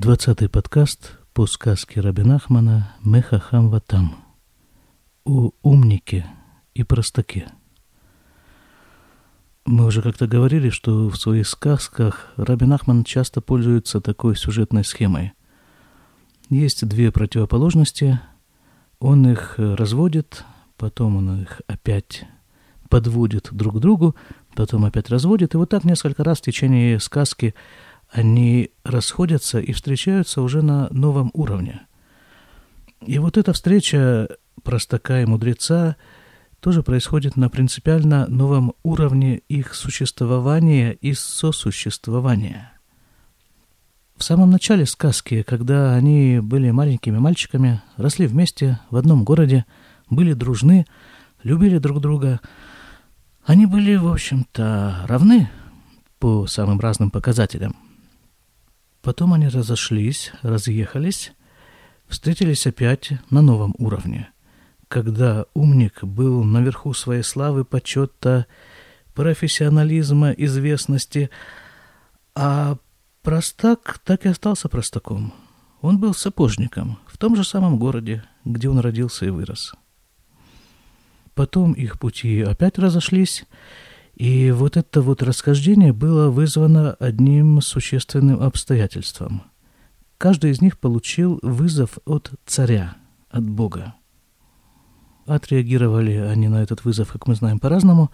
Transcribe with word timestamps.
Двадцатый 0.00 0.48
подкаст 0.48 1.18
по 1.34 1.44
сказке 1.48 2.00
Рабинахмана 2.00 2.94
«Мехахам 3.02 3.68
Ватам» 3.68 4.14
о 5.24 5.50
умнике 5.62 6.24
и 6.72 6.84
простаке. 6.84 7.48
Мы 9.66 9.86
уже 9.86 10.00
как-то 10.00 10.28
говорили, 10.28 10.70
что 10.70 11.08
в 11.08 11.16
своих 11.16 11.48
сказках 11.48 12.32
Рабинахман 12.36 13.02
часто 13.02 13.40
пользуется 13.40 14.00
такой 14.00 14.36
сюжетной 14.36 14.84
схемой. 14.84 15.32
Есть 16.48 16.86
две 16.86 17.10
противоположности, 17.10 18.20
он 19.00 19.28
их 19.28 19.54
разводит, 19.56 20.44
потом 20.76 21.16
он 21.16 21.42
их 21.42 21.60
опять 21.66 22.24
подводит 22.88 23.48
друг 23.50 23.78
к 23.78 23.80
другу, 23.80 24.14
потом 24.54 24.84
опять 24.84 25.10
разводит, 25.10 25.54
и 25.54 25.56
вот 25.56 25.70
так 25.70 25.82
несколько 25.82 26.22
раз 26.22 26.38
в 26.38 26.42
течение 26.42 27.00
сказки– 27.00 27.56
они 28.10 28.70
расходятся 28.84 29.58
и 29.58 29.72
встречаются 29.72 30.42
уже 30.42 30.62
на 30.62 30.88
новом 30.90 31.30
уровне. 31.34 31.82
И 33.06 33.18
вот 33.18 33.36
эта 33.36 33.52
встреча 33.52 34.28
простака 34.62 35.22
и 35.22 35.26
мудреца 35.26 35.96
тоже 36.60 36.82
происходит 36.82 37.36
на 37.36 37.48
принципиально 37.48 38.26
новом 38.26 38.74
уровне 38.82 39.42
их 39.48 39.74
существования 39.74 40.92
и 40.92 41.14
сосуществования. 41.14 42.72
В 44.16 44.24
самом 44.24 44.50
начале 44.50 44.84
сказки, 44.84 45.42
когда 45.42 45.94
они 45.94 46.40
были 46.40 46.72
маленькими 46.72 47.18
мальчиками, 47.18 47.80
росли 47.96 48.26
вместе 48.26 48.80
в 48.90 48.96
одном 48.96 49.22
городе, 49.22 49.64
были 50.10 50.32
дружны, 50.32 50.86
любили 51.44 51.78
друг 51.78 52.00
друга, 52.00 52.40
они 53.44 53.66
были, 53.66 53.94
в 53.94 54.08
общем-то, 54.10 55.04
равны 55.06 55.48
по 56.18 56.48
самым 56.48 56.80
разным 56.80 57.12
показателям– 57.12 57.76
Потом 59.08 59.32
они 59.32 59.48
разошлись, 59.48 60.32
разъехались, 60.42 61.32
встретились 62.08 62.66
опять 62.66 63.12
на 63.30 63.40
новом 63.40 63.74
уровне, 63.78 64.28
когда 64.86 65.46
умник 65.54 66.04
был 66.04 66.44
наверху 66.44 66.92
своей 66.92 67.22
славы, 67.22 67.64
почета, 67.64 68.44
профессионализма, 69.14 70.32
известности, 70.32 71.30
а 72.34 72.76
простак 73.22 73.98
так 74.04 74.26
и 74.26 74.28
остался 74.28 74.68
простаком. 74.68 75.32
Он 75.80 75.98
был 75.98 76.12
сапожником 76.12 76.98
в 77.06 77.16
том 77.16 77.34
же 77.34 77.44
самом 77.44 77.78
городе, 77.78 78.24
где 78.44 78.68
он 78.68 78.78
родился 78.78 79.24
и 79.24 79.30
вырос. 79.30 79.72
Потом 81.32 81.72
их 81.72 81.98
пути 81.98 82.42
опять 82.42 82.78
разошлись, 82.78 83.46
и 84.18 84.50
вот 84.50 84.76
это 84.76 85.00
вот 85.00 85.22
расхождение 85.22 85.92
было 85.92 86.28
вызвано 86.28 86.94
одним 86.94 87.60
существенным 87.60 88.42
обстоятельством. 88.42 89.42
Каждый 90.18 90.50
из 90.50 90.60
них 90.60 90.76
получил 90.80 91.38
вызов 91.40 91.98
от 92.04 92.32
царя, 92.44 92.96
от 93.30 93.48
Бога. 93.48 93.94
Отреагировали 95.24 96.14
они 96.16 96.48
на 96.48 96.60
этот 96.64 96.84
вызов, 96.84 97.12
как 97.12 97.28
мы 97.28 97.36
знаем, 97.36 97.60
по-разному. 97.60 98.10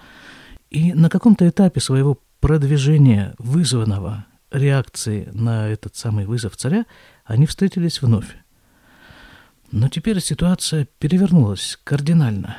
И 0.71 0.93
на 0.93 1.09
каком-то 1.09 1.49
этапе 1.49 1.81
своего 1.81 2.21
продвижения, 2.39 3.35
вызванного 3.39 4.27
реакции 4.51 5.31
на 5.33 5.69
этот 5.69 5.97
самый 5.97 6.27
вызов 6.27 6.55
царя, 6.59 6.85
они 7.25 7.47
встретились 7.47 8.03
вновь. 8.03 8.37
Но 9.73 9.89
теперь 9.89 10.21
ситуация 10.21 10.87
перевернулась 10.99 11.79
кардинально. 11.83 12.59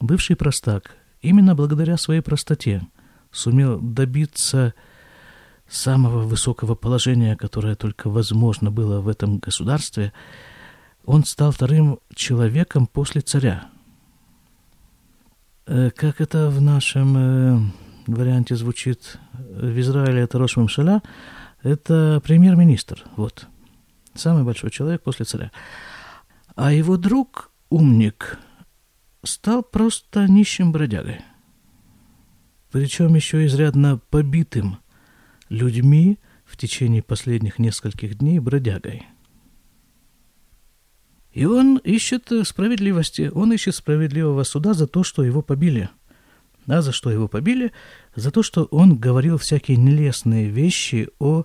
Бывший 0.00 0.36
простак– 0.36 0.95
именно 1.20 1.54
благодаря 1.54 1.96
своей 1.96 2.20
простоте 2.20 2.82
сумел 3.30 3.80
добиться 3.80 4.74
самого 5.68 6.22
высокого 6.22 6.74
положения, 6.74 7.36
которое 7.36 7.74
только 7.74 8.08
возможно 8.08 8.70
было 8.70 9.00
в 9.00 9.08
этом 9.08 9.38
государстве, 9.38 10.12
он 11.04 11.24
стал 11.24 11.52
вторым 11.52 11.98
человеком 12.14 12.86
после 12.86 13.20
царя. 13.20 13.68
Э, 15.66 15.90
как 15.90 16.20
это 16.20 16.48
в 16.50 16.60
нашем 16.60 17.16
э, 17.16 17.58
варианте 18.06 18.56
звучит, 18.56 19.18
в 19.32 19.80
Израиле 19.80 20.22
это 20.22 20.38
Рош 20.38 20.56
Мамшаля, 20.56 21.02
это 21.62 22.20
премьер-министр, 22.24 23.02
вот, 23.16 23.48
самый 24.14 24.44
большой 24.44 24.70
человек 24.70 25.02
после 25.02 25.24
царя. 25.24 25.50
А 26.54 26.72
его 26.72 26.96
друг, 26.96 27.50
умник, 27.70 28.38
стал 29.26 29.62
просто 29.62 30.26
нищим 30.26 30.72
бродягой. 30.72 31.20
Причем 32.70 33.14
еще 33.14 33.46
изрядно 33.46 34.00
побитым 34.10 34.78
людьми 35.48 36.18
в 36.44 36.56
течение 36.56 37.02
последних 37.02 37.58
нескольких 37.58 38.18
дней 38.18 38.38
бродягой. 38.38 39.06
И 41.32 41.44
он 41.44 41.76
ищет 41.78 42.30
справедливости, 42.44 43.30
он 43.34 43.52
ищет 43.52 43.74
справедливого 43.74 44.42
суда 44.42 44.72
за 44.72 44.86
то, 44.86 45.02
что 45.02 45.22
его 45.22 45.42
побили. 45.42 45.90
А 46.66 46.82
за 46.82 46.92
что 46.92 47.10
его 47.10 47.28
побили? 47.28 47.72
За 48.14 48.30
то, 48.30 48.42
что 48.42 48.64
он 48.64 48.96
говорил 48.96 49.38
всякие 49.38 49.76
нелестные 49.76 50.48
вещи 50.48 51.10
о 51.18 51.44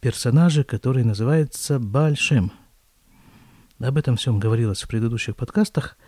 персонаже, 0.00 0.64
который 0.64 1.02
называется 1.02 1.78
Бальшем. 1.78 2.52
Об 3.78 3.96
этом 3.96 4.16
всем 4.16 4.38
говорилось 4.38 4.82
в 4.82 4.88
предыдущих 4.88 5.34
подкастах– 5.34 5.96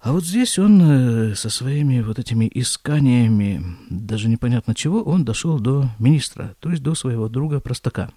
а 0.00 0.12
вот 0.12 0.24
здесь 0.24 0.58
он 0.58 0.80
э, 0.80 1.34
со 1.34 1.50
своими 1.50 2.00
вот 2.00 2.18
этими 2.18 2.50
исканиями, 2.54 3.62
даже 3.90 4.28
непонятно 4.28 4.74
чего, 4.74 5.02
он 5.02 5.26
дошел 5.26 5.60
до 5.60 5.90
министра, 5.98 6.56
то 6.60 6.70
есть 6.70 6.82
до 6.82 6.94
своего 6.94 7.28
друга 7.28 7.60
Простака. 7.60 8.10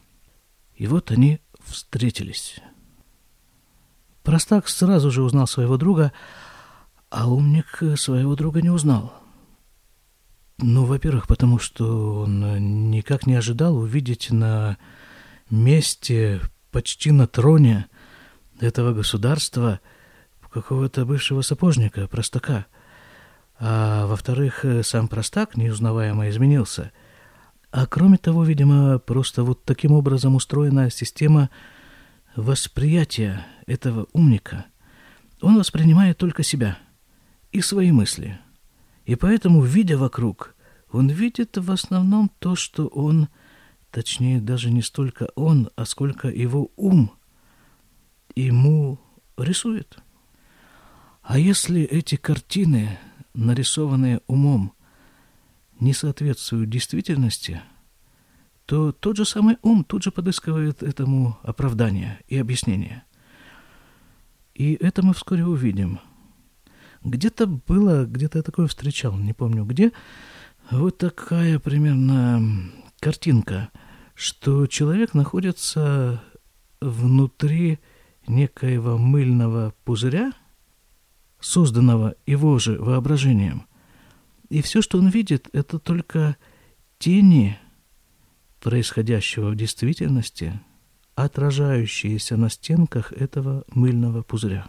И 0.77 0.87
вот 0.87 1.11
они 1.11 1.41
встретились. 1.65 2.61
Простак 4.23 4.69
сразу 4.69 5.11
же 5.11 5.23
узнал 5.23 5.45
своего 5.45 5.75
друга, 5.75 6.13
а 7.09 7.27
умник 7.27 7.83
своего 7.97 8.37
друга 8.37 8.61
не 8.61 8.69
узнал. 8.69 9.13
Ну, 10.59 10.85
во-первых, 10.85 11.27
потому 11.27 11.59
что 11.59 12.21
он 12.21 12.91
никак 12.91 13.27
не 13.27 13.35
ожидал 13.35 13.75
увидеть 13.75 14.31
на 14.31 14.77
месте, 15.49 16.39
почти 16.71 17.11
на 17.11 17.27
троне 17.27 17.87
этого 18.61 18.93
государства– 18.93 19.81
какого-то 20.53 21.05
бывшего 21.05 21.41
сапожника, 21.41 22.07
простака. 22.07 22.67
А 23.59 24.05
во-вторых, 24.05 24.63
э, 24.63 24.83
сам 24.83 25.07
простак 25.07 25.57
неузнаваемо 25.57 26.29
изменился. 26.29 26.91
А 27.71 27.87
кроме 27.87 28.17
того, 28.17 28.43
видимо, 28.43 28.99
просто 28.99 29.43
вот 29.43 29.65
таким 29.65 29.93
образом 29.93 30.35
устроена 30.35 30.89
система 30.91 31.49
восприятия 32.35 33.45
этого 33.65 34.07
умника. 34.13 34.65
Он 35.41 35.57
воспринимает 35.57 36.17
только 36.17 36.43
себя 36.43 36.77
и 37.51 37.61
свои 37.61 37.91
мысли. 37.91 38.39
И 39.05 39.15
поэтому, 39.15 39.61
видя 39.63 39.97
вокруг, 39.97 40.55
он 40.91 41.09
видит 41.09 41.57
в 41.57 41.71
основном 41.71 42.31
то, 42.39 42.55
что 42.55 42.87
он, 42.87 43.27
точнее, 43.91 44.39
даже 44.39 44.69
не 44.69 44.81
столько 44.81 45.29
он, 45.35 45.69
а 45.75 45.85
сколько 45.85 46.27
его 46.29 46.71
ум 46.75 47.11
ему 48.35 48.99
рисует. 49.37 50.02
А 51.23 51.39
если 51.39 51.81
эти 51.81 52.17
картины, 52.17 52.99
нарисованные 53.33 54.19
умом, 54.27 54.73
не 55.79 55.93
соответствуют 55.93 56.69
действительности, 56.69 57.61
то 58.65 58.91
тот 58.91 59.15
же 59.15 59.25
самый 59.25 59.57
ум 59.61 59.85
тут 59.85 60.03
же 60.03 60.11
подыскивает 60.11 60.83
этому 60.83 61.37
оправдание 61.41 62.19
и 62.27 62.37
объяснение. 62.37 63.03
И 64.53 64.73
это 64.73 65.01
мы 65.01 65.13
вскоре 65.13 65.45
увидим. 65.45 65.99
Где-то 67.03 67.47
было, 67.47 68.05
где-то 68.05 68.39
я 68.39 68.43
такое 68.43 68.67
встречал, 68.67 69.17
не 69.17 69.33
помню 69.33 69.63
где, 69.63 69.93
вот 70.71 70.97
такая 70.97 71.57
примерно 71.57 72.69
картинка, 72.99 73.69
что 74.13 74.67
человек 74.67 75.13
находится 75.13 76.21
внутри 76.81 77.79
некоего 78.27 78.97
мыльного 78.97 79.73
пузыря– 79.85 80.33
созданного 81.43 82.15
его 82.25 82.57
же 82.57 82.79
воображением. 82.79 83.67
И 84.49 84.61
все, 84.61 84.81
что 84.81 84.97
он 84.97 85.09
видит, 85.09 85.49
это 85.51 85.77
только 85.77 86.37
тени 86.99 87.59
происходящего 88.61 89.49
в 89.49 89.55
действительности, 89.55 90.59
отражающиеся 91.15 92.37
на 92.37 92.49
стенках 92.49 93.11
этого 93.11 93.65
мыльного 93.67 94.23
пузыря. 94.23 94.67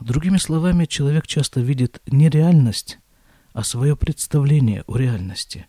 Другими 0.00 0.38
словами, 0.38 0.86
человек 0.86 1.26
часто 1.26 1.60
видит 1.60 2.00
не 2.06 2.30
реальность, 2.30 2.98
а 3.52 3.64
свое 3.64 3.96
представление 3.96 4.82
о 4.86 4.96
реальности. 4.96 5.66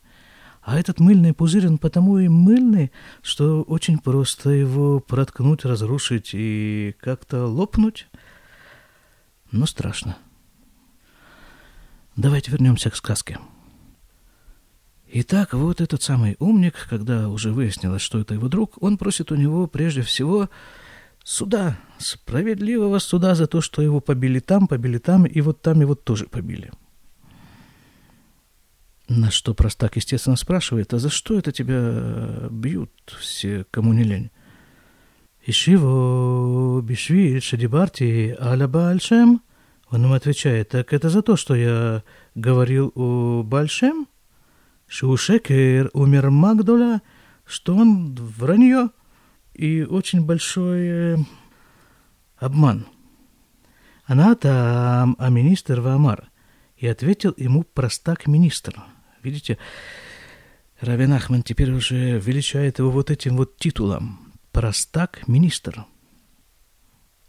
А 0.61 0.79
этот 0.79 1.01
мыльный 1.01 1.33
пузырь, 1.33 1.67
он 1.67 1.77
потому 1.77 2.17
и 2.17 2.29
мыльный, 2.29 2.93
что 3.21 3.61
очень 3.63 3.99
просто 3.99 4.51
его 4.51 5.01
проткнуть, 5.01 5.65
разрушить 5.65 6.29
и 6.31 6.95
как-то 7.01 7.45
лопнуть– 7.45 8.07
но 9.53 9.65
страшно. 9.65 10.17
Давайте 12.17 12.51
вернемся 12.51 12.89
к 12.89 12.95
сказке. 12.95 13.39
Итак, 15.15 15.53
вот 15.53 15.79
этот 15.79 16.01
самый 16.01 16.35
умник, 16.39 16.88
когда 16.89 17.29
уже 17.29 17.53
выяснилось, 17.53 18.01
что 18.01 18.19
это 18.19 18.33
его 18.33 18.50
друг, 18.50 18.81
он 18.81 18.97
просит 18.97 19.31
у 19.31 19.35
него 19.35 19.67
прежде 19.67 20.01
всего 20.01 20.50
суда, 21.23 21.77
справедливого 22.00 22.97
суда 22.97 23.35
за 23.35 23.45
то, 23.45 23.61
что 23.61 23.81
его 23.83 24.01
побили 24.01 24.39
там, 24.39 24.67
побили 24.67 24.97
там, 24.97 25.25
и 25.25 25.39
вот 25.41 25.61
там 25.61 25.81
его 25.81 25.94
тоже 25.94 26.25
побили. 26.25 26.71
На 29.07 29.29
что 29.29 29.53
простак, 29.53 29.97
естественно, 29.97 30.35
спрашивает, 30.35 30.94
а 30.94 31.00
за 31.00 31.09
что 31.09 31.38
это 31.38 31.51
тебя 31.51 32.47
бьют 32.50 32.91
все, 33.19 33.65
кому 33.69 33.94
не 33.94 34.03
лень? 34.03 34.31
Ишиво 35.45 36.81
бишвиль 36.81 37.41
шадибарти 37.41 38.35
аля 38.39 38.67
бальшем? 38.67 39.41
Он 39.89 40.03
ему 40.03 40.13
отвечает, 40.13 40.69
так 40.69 40.93
это 40.93 41.09
за 41.09 41.21
то, 41.21 41.35
что 41.35 41.53
я 41.53 42.03
говорил 42.33 42.91
о 42.95 43.43
Бальшем? 43.43 44.07
Шушекер 44.87 45.91
умер 45.93 46.31
Магдуля, 46.31 47.01
что 47.45 47.75
он 47.75 48.15
вранье 48.15 48.89
и 49.53 49.83
очень 49.83 50.25
большой 50.25 50.87
э, 50.87 51.17
обман. 52.37 52.87
Она 54.05 54.35
там, 54.35 55.15
а 55.19 55.29
министр 55.29 55.81
Вамар. 55.81 56.29
И 56.77 56.87
ответил 56.87 57.33
ему 57.37 57.63
простак 57.63 58.27
министр. 58.27 58.81
Видите, 59.21 59.57
Равин 60.79 61.13
Ахман 61.13 61.43
теперь 61.43 61.71
уже 61.71 62.17
величает 62.19 62.79
его 62.79 62.89
вот 62.91 63.11
этим 63.11 63.37
вот 63.37 63.57
титулом. 63.57 64.22
Простак 64.53 65.27
министр. 65.27 65.85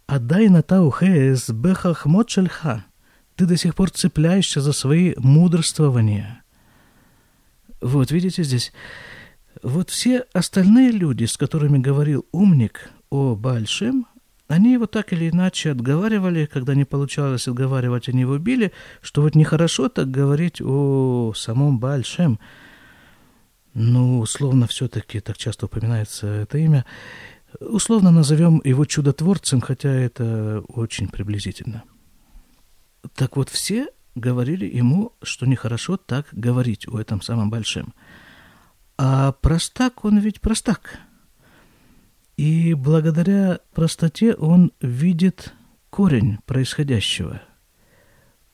Отдай 0.07 0.49
на 0.49 0.63
таухес 0.63 1.51
бехах 1.51 2.07
мочельха. 2.07 2.85
Ты 3.35 3.47
до 3.47 3.57
сих 3.57 3.75
пор 3.75 3.91
цепляешься 3.91 4.61
за 4.61 4.73
свои 4.73 5.15
мудрствования. 5.17 6.45
Вот, 7.81 8.13
видите 8.13 8.45
здесь 8.45 8.73
вот 9.63 9.89
все 9.89 10.25
остальные 10.35 10.91
люди, 10.91 11.25
с 11.25 11.37
которыми 11.39 11.79
говорил 11.79 12.27
умник 12.31 12.91
о 13.09 13.35
Большем, 13.35 14.07
они 14.47 14.75
его 14.75 14.87
так 14.87 15.15
или 15.15 15.31
иначе 15.31 15.71
отговаривали, 15.71 16.45
когда 16.45 16.75
не 16.75 16.85
получалось 16.85 17.49
отговаривать, 17.49 18.11
они 18.11 18.21
его 18.21 18.37
били, 18.37 18.73
что 19.01 19.23
вот 19.23 19.35
нехорошо 19.35 19.89
так 19.89 20.11
говорить 20.11 20.61
о 20.61 21.33
самом 21.35 21.79
Большем. 21.79 22.39
Ну, 23.75 24.21
условно, 24.21 24.69
все-таки 24.69 25.21
так 25.21 25.37
часто 25.37 25.67
упоминается 25.67 26.29
это 26.29 26.59
имя. 26.59 26.85
Условно 27.61 28.11
назовем 28.13 28.61
его 28.65 28.85
чудотворцем, 28.85 29.61
хотя 29.61 29.91
это 29.91 30.63
очень 30.69 31.09
приблизительно. 31.09 31.83
Так 33.15 33.37
вот, 33.37 33.49
все 33.49 33.89
говорили 34.15 34.65
ему, 34.65 35.13
что 35.23 35.47
нехорошо 35.47 35.97
так 35.97 36.27
говорить 36.31 36.87
о 36.89 36.99
этом 36.99 37.21
самом 37.21 37.51
Большем. 37.51 37.95
А 38.97 39.33
простак, 39.33 40.05
он 40.05 40.19
ведь 40.19 40.41
простак. 40.41 41.01
И 42.37 42.75
благодаря 42.75 43.59
простоте 43.75 44.35
он 44.35 44.73
видит 44.81 45.53
корень 45.91 46.39
происходящего. 46.47 47.43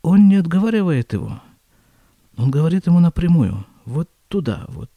Он 0.03 0.29
не 0.29 0.37
отговаривает 0.37 1.13
его. 1.13 1.43
Он 2.37 2.51
говорит 2.51 2.87
ему 2.87 3.01
напрямую, 3.01 3.67
вот 3.85 4.11
туда, 4.29 4.65
вот 4.69 4.91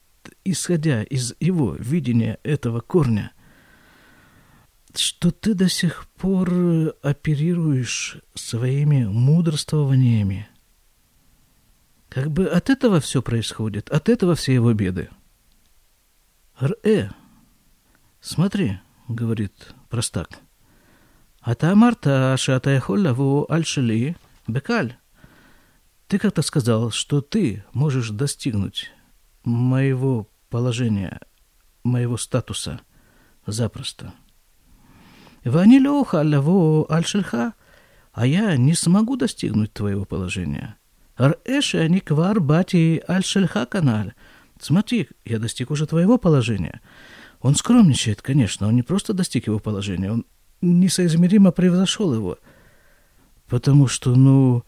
исходя 0.45 1.03
из 1.03 1.35
его 1.39 1.75
видения 1.75 2.39
этого 2.43 2.81
корня, 2.81 3.31
что 4.95 5.31
ты 5.31 5.53
до 5.53 5.69
сих 5.69 6.07
пор 6.09 6.49
э, 6.51 6.89
оперируешь 7.01 8.17
своими 8.35 9.05
мудрствованиями. 9.05 10.47
Как 12.09 12.31
бы 12.31 12.45
от 12.45 12.69
этого 12.69 12.99
все 12.99 13.21
происходит, 13.21 13.89
от 13.89 14.09
этого 14.09 14.35
все 14.35 14.53
его 14.53 14.73
беды. 14.73 15.09
Р.э. 16.59 17.09
Смотри, 18.21 18.79
говорит 19.07 19.73
простак. 19.89 20.39
Ата 21.41 21.67
Атамарта 21.67 22.35
шатаяхоллаву 22.37 23.45
альшили 23.49 24.15
бекаль. 24.47 24.95
Ты 26.07 26.19
как-то 26.19 26.41
сказал, 26.41 26.91
что 26.91 27.21
ты 27.21 27.65
можешь 27.73 28.11
достигнуть 28.11 28.91
моего 29.43 30.29
положения, 30.53 31.19
моего 31.83 32.15
статуса 32.15 32.81
запросто. 33.47 34.13
Вани 35.43 35.79
леха 35.79 36.21
лаво 36.23 36.85
аль 36.91 37.05
а 38.11 38.27
я 38.27 38.55
не 38.55 38.75
смогу 38.75 39.15
достигнуть 39.15 39.73
твоего 39.73 40.05
положения. 40.05 40.75
Ар-эши 41.17 41.79
они 41.79 41.99
квар 42.01 42.39
бати 42.39 43.03
аль 43.09 43.23
каналь. 43.67 44.13
Смотри, 44.59 45.09
я 45.25 45.39
достиг 45.39 45.71
уже 45.71 45.87
твоего 45.87 46.19
положения. 46.19 46.81
Он 47.41 47.55
скромничает, 47.55 48.21
конечно, 48.21 48.67
он 48.67 48.75
не 48.75 48.83
просто 48.83 49.13
достиг 49.13 49.47
его 49.47 49.57
положения, 49.57 50.11
он 50.11 50.25
несоизмеримо 50.61 51.51
превзошел 51.51 52.13
его. 52.13 52.37
Потому 53.47 53.87
что, 53.87 54.15
ну, 54.15 54.63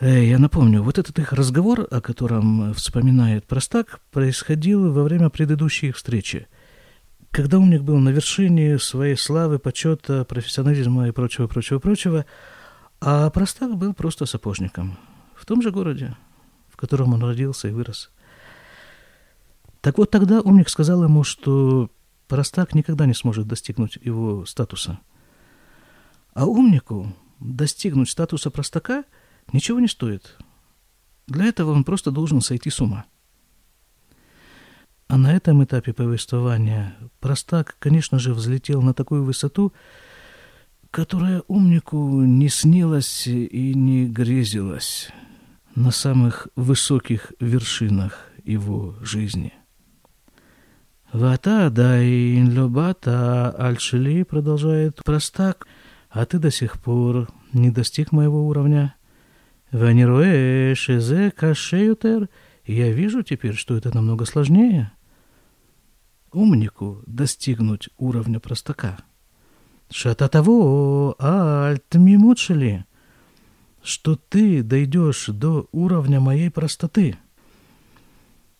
я 0.00 0.38
напомню, 0.38 0.82
вот 0.82 0.98
этот 0.98 1.18
их 1.18 1.32
разговор, 1.32 1.86
о 1.90 2.00
котором 2.00 2.72
вспоминает 2.74 3.46
Простак, 3.46 4.00
происходил 4.12 4.92
во 4.92 5.02
время 5.02 5.28
предыдущей 5.28 5.88
их 5.88 5.96
встречи. 5.96 6.46
Когда 7.30 7.58
умник 7.58 7.82
был 7.82 7.98
на 7.98 8.10
вершине 8.10 8.78
своей 8.78 9.16
славы, 9.16 9.58
почета, 9.58 10.24
профессионализма 10.24 11.08
и 11.08 11.10
прочего, 11.10 11.46
прочего, 11.46 11.78
прочего, 11.78 12.26
а 13.00 13.28
Простак 13.30 13.76
был 13.76 13.92
просто 13.92 14.24
сапожником 14.24 14.98
в 15.34 15.44
том 15.44 15.62
же 15.62 15.70
городе, 15.70 16.16
в 16.68 16.76
котором 16.76 17.14
он 17.14 17.22
родился 17.22 17.68
и 17.68 17.72
вырос. 17.72 18.10
Так 19.80 19.98
вот 19.98 20.10
тогда 20.10 20.40
умник 20.40 20.68
сказал 20.68 21.04
ему, 21.04 21.24
что 21.24 21.90
простак 22.26 22.74
никогда 22.74 23.06
не 23.06 23.14
сможет 23.14 23.46
достигнуть 23.46 23.98
его 24.02 24.44
статуса. 24.46 24.98
А 26.34 26.46
умнику 26.46 27.12
достигнуть 27.40 28.10
статуса 28.10 28.50
простака 28.50 29.04
ничего 29.52 29.80
не 29.80 29.88
стоит. 29.88 30.36
Для 31.26 31.46
этого 31.46 31.72
он 31.72 31.84
просто 31.84 32.10
должен 32.10 32.40
сойти 32.40 32.70
с 32.70 32.80
ума. 32.80 33.04
А 35.08 35.16
на 35.16 35.34
этом 35.34 35.64
этапе 35.64 35.92
повествования 35.92 36.94
простак, 37.20 37.76
конечно 37.78 38.18
же, 38.18 38.34
взлетел 38.34 38.82
на 38.82 38.92
такую 38.92 39.24
высоту, 39.24 39.72
которая 40.90 41.42
умнику 41.48 42.22
не 42.22 42.48
снилась 42.48 43.26
и 43.26 43.74
не 43.74 44.06
грезилась 44.06 45.10
на 45.74 45.90
самых 45.90 46.48
высоких 46.56 47.32
вершинах 47.40 48.26
его 48.44 48.96
жизни. 49.00 49.52
«Вата 51.12 51.70
дайн 51.70 52.50
любата 52.50 53.50
альшили», 53.50 54.24
продолжает 54.24 55.02
простак, 55.04 55.66
«а 56.10 56.26
ты 56.26 56.38
до 56.38 56.50
сих 56.50 56.80
пор 56.80 57.28
не 57.52 57.70
достиг 57.70 58.12
моего 58.12 58.46
уровня». 58.46 58.94
«Ванируэ 59.72 60.74
шезе 60.74 61.30
кашеютер», 61.30 62.28
я 62.68 62.92
вижу 62.92 63.22
теперь, 63.22 63.54
что 63.54 63.76
это 63.76 63.94
намного 63.94 64.26
сложнее. 64.26 64.92
Умнику 66.32 67.02
достигнуть 67.06 67.88
уровня 67.96 68.40
простака. 68.40 68.98
Шата 69.90 70.28
того 70.28 71.16
альт 71.18 71.94
мимучили, 71.94 72.84
что 73.82 74.16
ты 74.16 74.62
дойдешь 74.62 75.28
до 75.28 75.66
уровня 75.72 76.20
моей 76.20 76.50
простоты. 76.50 77.16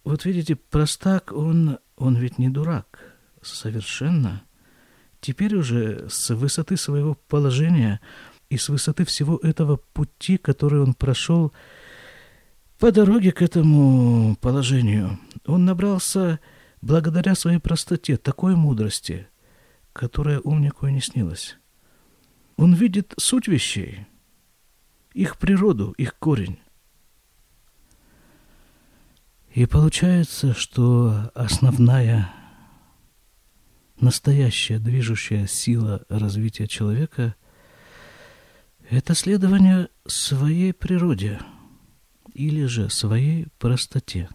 Вот 0.05 0.25
видите, 0.25 0.57
простак, 0.57 1.33
он 1.33 1.79
он 1.99 2.17
ведь 2.17 2.39
не 2.39 2.49
дурак. 2.49 3.17
Совершенно. 3.43 4.43
Теперь 5.21 5.55
уже 5.55 6.09
с 6.09 6.35
высоты 6.35 6.79
своего 6.79 7.15
положения 7.15 8.01
и 8.51 8.57
с 8.57 8.69
высоты 8.69 9.05
всего 9.05 9.37
этого 9.39 9.77
пути, 9.77 10.39
который 10.39 10.81
он 10.81 10.95
прошел 10.95 11.53
по 12.79 12.93
дороге 12.93 13.33
к 13.33 13.43
этому 13.43 14.37
положению, 14.37 15.19
он 15.47 15.65
набрался 15.65 16.41
благодаря 16.81 17.35
своей 17.35 17.59
простоте, 17.59 18.17
такой 18.17 18.57
мудрости, 18.57 19.29
которая 19.93 20.41
умнику 20.41 20.87
и 20.87 20.93
не 20.93 21.01
снилась. 21.01 21.57
Он 22.57 22.75
видит 22.75 23.15
суть 23.19 23.49
вещей, 23.49 24.07
их 25.13 25.39
природу, 25.39 25.93
их 25.93 26.17
корень. 26.19 26.59
И 29.55 29.67
получается, 29.67 30.55
что 30.55 31.33
основная, 31.35 32.33
настоящая 34.01 34.79
движущая 34.79 35.47
сила 35.47 36.05
развития 36.09 36.67
человека– 36.67 37.35
это 38.91 39.15
следование 39.15 39.89
своей 40.07 40.73
природе 40.73 41.41
или 42.33 42.65
же 42.65 42.89
своей 42.89 43.49
простоте. 43.59 44.31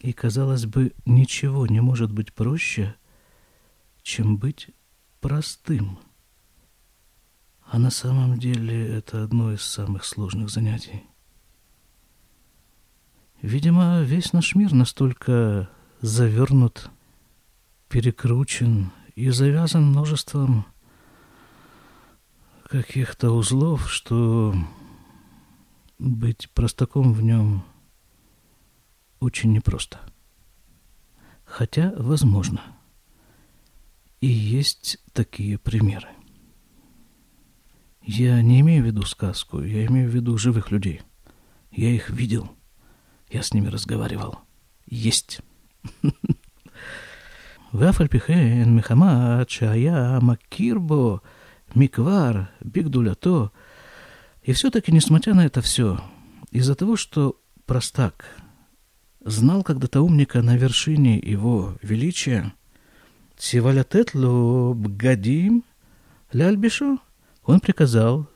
И, 0.00 0.12
казалось 0.12 0.66
бы, 0.66 0.92
ничего 1.06 1.66
не 1.66 1.80
может 1.80 2.12
быть 2.12 2.32
проще, 2.32 2.94
чем 4.02 4.36
быть 4.36 4.68
простым. 5.20 5.98
А 7.66 7.78
на 7.78 7.90
самом 7.90 8.38
деле 8.38 8.86
это 8.86 9.22
одно 9.22 9.52
из 9.52 9.62
самых 9.62 10.04
сложных 10.04 10.50
занятий. 10.50 11.04
Видимо, 13.40 14.02
весь 14.02 14.32
наш 14.32 14.54
мир 14.54 14.72
настолько 14.72 15.70
завернут, 16.00 16.90
перекручен 17.88 18.90
и 19.14 19.30
завязан 19.30 19.84
множеством 19.84 20.66
каких-то 22.73 23.31
узлов, 23.31 23.91
что 23.91 24.53
быть 25.97 26.49
простаком 26.51 27.13
в 27.13 27.21
нем 27.21 27.63
очень 29.19 29.51
непросто. 29.51 29.99
Хотя 31.45 31.93
возможно. 31.97 32.61
И 34.21 34.27
есть 34.27 34.99
такие 35.13 35.57
примеры. 35.57 36.09
Я 38.03 38.41
не 38.41 38.59
имею 38.61 38.83
в 38.83 38.87
виду 38.87 39.03
сказку, 39.03 39.61
я 39.61 39.85
имею 39.85 40.09
в 40.09 40.13
виду 40.13 40.37
живых 40.37 40.71
людей. 40.71 41.01
Я 41.71 41.89
их 41.89 42.09
видел. 42.09 42.49
Я 43.29 43.43
с 43.43 43.53
ними 43.53 43.67
разговаривал. 43.67 44.39
Есть. 44.87 45.41
ואף 47.73 48.01
על 48.01 48.07
פי 48.07 48.19
כן, 48.19 48.75
מחמת 48.75 49.49
שהיה 49.49 50.19
מכיר 50.21 50.79
בו 50.79 51.17
Миквар, 51.74 52.50
Бигдулято. 52.62 53.50
И 54.42 54.52
все-таки, 54.52 54.92
несмотря 54.92 55.34
на 55.34 55.44
это 55.46 55.60
все, 55.60 56.00
из-за 56.50 56.74
того, 56.74 56.96
что 56.96 57.40
простак 57.66 58.24
знал 59.24 59.62
когда-то 59.62 60.02
умника 60.02 60.42
на 60.42 60.56
вершине 60.56 61.18
его 61.18 61.76
величия, 61.82 62.52
Сивалятетлу 63.36 64.74
бгадим 64.74 65.64
ляльбишу, 66.32 67.00
он 67.44 67.60
приказал 67.60 68.28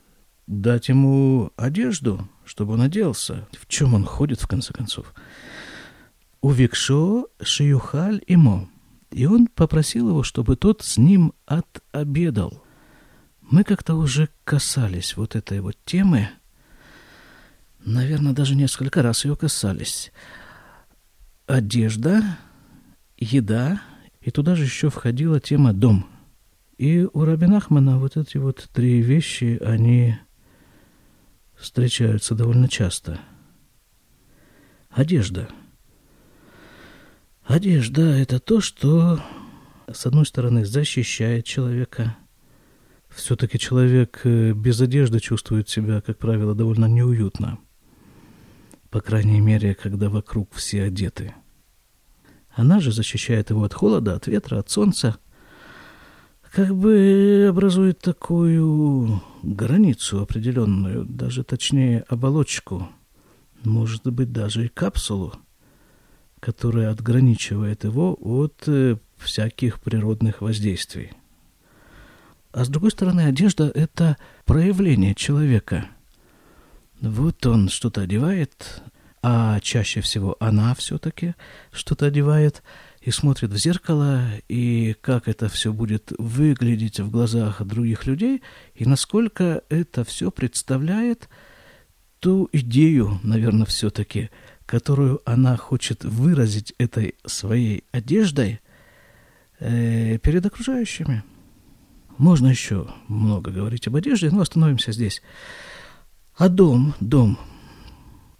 дать 0.45 0.89
ему 0.89 1.51
одежду, 1.55 2.27
чтобы 2.43 2.73
он 2.73 2.81
оделся. 2.81 3.47
В 3.53 3.67
чем 3.67 3.93
он 3.93 4.03
ходит, 4.03 4.41
в 4.41 4.47
конце 4.47 4.73
концов? 4.73 5.13
Увикшо 6.41 7.27
шиюхаль 7.41 8.21
ему. 8.27 8.67
И 9.11 9.25
он 9.25 9.47
попросил 9.47 10.09
его, 10.09 10.23
чтобы 10.23 10.55
тот 10.55 10.81
с 10.81 10.97
ним 10.97 11.33
отобедал. 11.45 12.63
Мы 13.49 13.63
как-то 13.63 13.95
уже 13.95 14.29
касались 14.43 15.17
вот 15.17 15.35
этой 15.35 15.59
вот 15.59 15.75
темы. 15.83 16.29
Наверное, 17.83 18.33
даже 18.33 18.55
несколько 18.55 19.01
раз 19.01 19.25
ее 19.25 19.35
касались. 19.35 20.11
Одежда, 21.47 22.37
еда, 23.17 23.81
и 24.21 24.29
туда 24.29 24.55
же 24.55 24.65
еще 24.65 24.91
входила 24.91 25.39
тема 25.39 25.73
«дом». 25.73 26.07
И 26.77 27.07
у 27.11 27.25
Рабин 27.25 27.55
Ахмана 27.55 27.97
вот 27.97 28.17
эти 28.17 28.37
вот 28.37 28.69
три 28.71 29.01
вещи, 29.01 29.59
они 29.65 30.17
встречаются 31.57 32.35
довольно 32.35 32.69
часто. 32.69 33.19
Одежда. 34.91 35.49
Одежда– 37.43 38.01
это 38.01 38.39
то, 38.39 38.61
что, 38.61 39.19
с 39.91 40.05
одной 40.05 40.27
стороны, 40.27 40.65
защищает 40.65 41.45
человека. 41.45 42.15
Все-таки 43.09 43.57
человек 43.57 44.21
э, 44.23 44.53
без 44.53 44.79
одежды 44.81 45.19
чувствует 45.19 45.67
себя, 45.69 46.01
как 46.01 46.17
правило, 46.17 46.55
довольно 46.55 46.85
неуютно. 46.85 47.57
По 48.89 49.01
крайней 49.01 49.41
мере, 49.41 49.75
когда 49.75 50.09
вокруг 50.09 50.53
все 50.53 50.83
одеты. 50.83 51.33
Она 52.51 52.79
же 52.79 52.91
защищает 52.91 53.49
его 53.49 53.63
от 53.63 53.73
холода, 53.73 54.15
от 54.15 54.27
ветра, 54.27 54.59
от 54.59 54.69
солнца– 54.69 55.17
как 56.51 56.75
бы 56.75 57.45
образует 57.47 57.99
такую 57.99 59.21
границу 59.43 60.21
определенную, 60.21 61.05
даже 61.05 61.43
точнее 61.43 62.05
оболочку, 62.07 62.89
может 63.63 64.07
быть 64.07 64.31
даже 64.31 64.65
и 64.65 64.67
капсулу, 64.67 65.33
которая 66.39 66.89
отграничивает 66.89 67.83
его 67.83 68.17
от 68.19 68.63
э, 68.67 68.97
всяких 69.17 69.79
природных 69.79 70.41
воздействий. 70.41 71.11
А 72.51 72.65
с 72.65 72.69
другой 72.69 72.91
стороны, 72.91 73.21
одежда– 73.21 73.71
это 73.75 74.17
проявление 74.45 75.15
человека. 75.15 75.87
Вот 77.01 77.45
он 77.45 77.69
что-то 77.69 78.01
одевает, 78.01 78.81
а 79.21 79.59
чаще 79.59 80.01
всего 80.01 80.35
она 80.39 80.73
все-таки 80.75 81.35
что-то 81.71 82.07
одевает– 82.07 82.63
и 83.01 83.11
смотрит 83.11 83.51
в 83.51 83.57
зеркало, 83.57 84.25
и 84.47 84.95
как 85.01 85.27
это 85.27 85.47
все 85.49 85.71
будет 85.71 86.11
выглядеть 86.17 86.99
в 86.99 87.09
глазах 87.09 87.61
других 87.63 88.05
людей, 88.05 88.41
и 88.75 88.85
насколько 88.85 89.63
это 89.69 90.03
все 90.03 90.31
представляет 90.31 91.29
ту 92.19 92.49
идею, 92.51 93.19
наверное, 93.23 93.65
все-таки, 93.65 94.29
которую 94.65 95.21
она 95.25 95.55
хочет 95.55 96.03
выразить 96.03 96.73
этой 96.77 97.15
своей 97.25 97.85
одеждой 97.91 98.59
э, 99.59 100.17
перед 100.17 100.45
окружающими. 100.45 101.23
Можно 102.19 102.47
еще 102.47 102.85
много 103.07 103.49
говорить 103.49 103.87
об 103.87 103.95
одежде, 103.95 104.29
но 104.29 104.41
остановимся 104.41 104.91
здесь. 104.91 105.21
А 106.35 106.49
дом, 106.49 106.93
дом, 106.99 107.39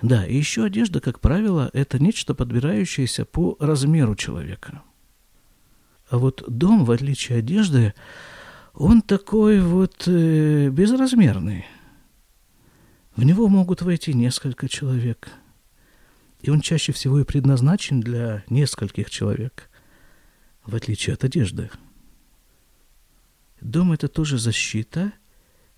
да, 0.01 0.25
и 0.25 0.35
еще 0.35 0.65
одежда, 0.65 0.99
как 0.99 1.21
правило, 1.21 1.69
это 1.71 1.97
нечто 1.97 2.35
подбирающееся 2.35 3.23
по 3.23 3.55
размеру 3.57 4.17
человека. 4.17 4.81
А 6.09 6.17
вот 6.17 6.43
дом, 6.45 6.83
в 6.83 6.91
отличие 6.91 7.37
от 7.37 7.45
одежды, 7.45 7.93
он 8.73 9.01
такой 9.01 9.61
вот 9.61 10.03
э, 10.07 10.67
безразмерный. 10.69 11.65
В 13.15 13.23
него 13.23 13.47
могут 13.47 13.81
войти 13.81 14.13
несколько 14.13 14.67
человек. 14.67 15.29
И 16.41 16.49
он 16.49 16.59
чаще 16.59 16.91
всего 16.91 17.21
и 17.21 17.23
предназначен 17.23 18.01
для 18.01 18.43
нескольких 18.49 19.09
человек, 19.09 19.69
в 20.65 20.75
отличие 20.75 21.13
от 21.13 21.23
одежды. 21.23 21.69
Дом– 23.61 23.91
это 23.93 24.07
тоже 24.07 24.37
защита, 24.37 25.13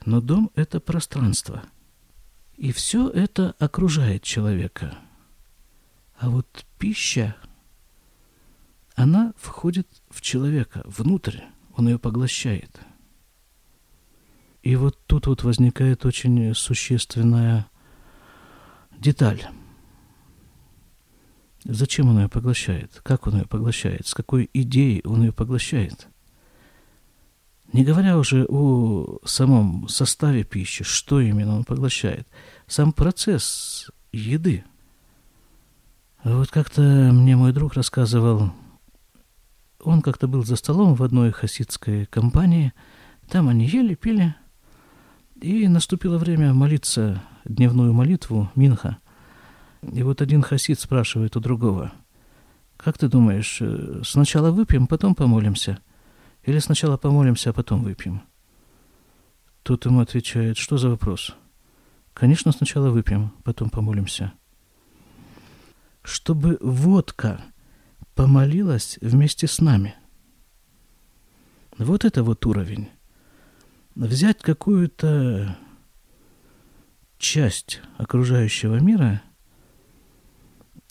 но 0.06 0.22
дом– 0.22 0.52
это 0.56 0.80
пространство– 0.80 1.64
и 2.62 2.72
все 2.72 3.10
это 3.10 3.56
окружает 3.58 4.22
человека. 4.22 5.00
А 6.16 6.30
вот 6.30 6.64
пища, 6.78 7.36
она 8.94 9.34
входит 9.36 9.88
в 10.12 10.22
человека, 10.22 10.84
внутрь, 10.86 11.40
он 11.76 11.88
ее 11.88 11.98
поглощает. 11.98 12.80
И 14.62 14.76
вот 14.76 15.00
тут 15.08 15.26
вот 15.26 15.42
возникает 15.42 16.06
очень 16.06 16.54
существенная 16.54 17.66
деталь. 19.00 19.44
Зачем 21.64 22.10
он 22.10 22.20
ее 22.20 22.30
поглощает? 22.30 23.02
Как 23.04 23.26
он 23.26 23.38
ее 23.38 23.48
поглощает? 23.48 24.06
С 24.06 24.14
какой 24.14 24.48
идеей 24.54 25.02
он 25.04 25.24
ее 25.24 25.34
поглощает? 25.34 26.08
Не 27.74 27.86
говоря 27.86 28.18
уже 28.18 28.46
о 28.50 29.20
самом 29.24 29.88
составе 29.88 30.44
пищи, 30.44 30.84
что 30.84 31.22
именно 31.22 31.56
он 31.56 31.64
поглощает, 31.64 32.28
сам 32.68 32.92
процесс 32.92 33.90
еды. 34.12 34.66
Вот 36.24 36.50
как-то 36.50 36.82
мне 36.82 37.38
мой 37.38 37.54
друг 37.54 37.74
рассказывал, 37.76 38.52
он 39.80 40.02
как-то 40.02 40.28
был 40.28 40.44
за 40.44 40.58
столом 40.58 40.96
в 40.96 41.04
одной 41.04 41.32
хасидской 41.32 42.06
компании, 42.08 42.74
там 43.30 43.48
они 43.48 43.66
ели, 43.66 43.96
пили, 43.96 44.36
и 45.42 45.68
наступило 45.70 46.18
время 46.18 46.54
молиться 46.54 47.24
дневную 47.46 47.94
молитву 47.94 48.52
Минха. 48.54 48.98
И 49.82 50.04
вот 50.04 50.22
один 50.22 50.42
хасид 50.42 50.80
спрашивает 50.80 51.38
у 51.38 51.40
другого, 51.40 51.94
как 52.76 52.98
ты 52.98 53.08
думаешь, 53.08 53.60
э, 53.62 54.02
сначала 54.04 54.52
выпьем, 54.52 54.88
потом 54.88 55.16
помолимся– 55.16 55.80
или 56.44 56.60
сначала 56.60 56.98
помолимся, 56.98 57.52
а 57.52 57.54
потом 57.54 57.84
выпьем? 57.84 58.24
Тот 59.64 59.86
ему 59.86 60.00
отвечает, 60.00 60.58
что 60.58 60.78
за 60.78 60.90
вопрос? 60.90 61.36
Конечно, 62.14 62.52
сначала 62.52 62.90
выпьем, 62.90 63.32
потом 63.44 63.70
помолимся. 63.70 64.34
Чтобы 66.04 66.58
водка 66.62 67.42
помолилась 68.16 68.98
вместе 69.02 69.48
с 69.48 69.60
нами. 69.60 69.96
Вот 71.78 72.06
это 72.06 72.24
вот 72.24 72.46
уровень. 72.46 72.90
Взять 73.94 74.40
какую-то 74.40 75.58
часть 77.18 77.82
окружающего 77.98 78.80
мира 78.80 79.22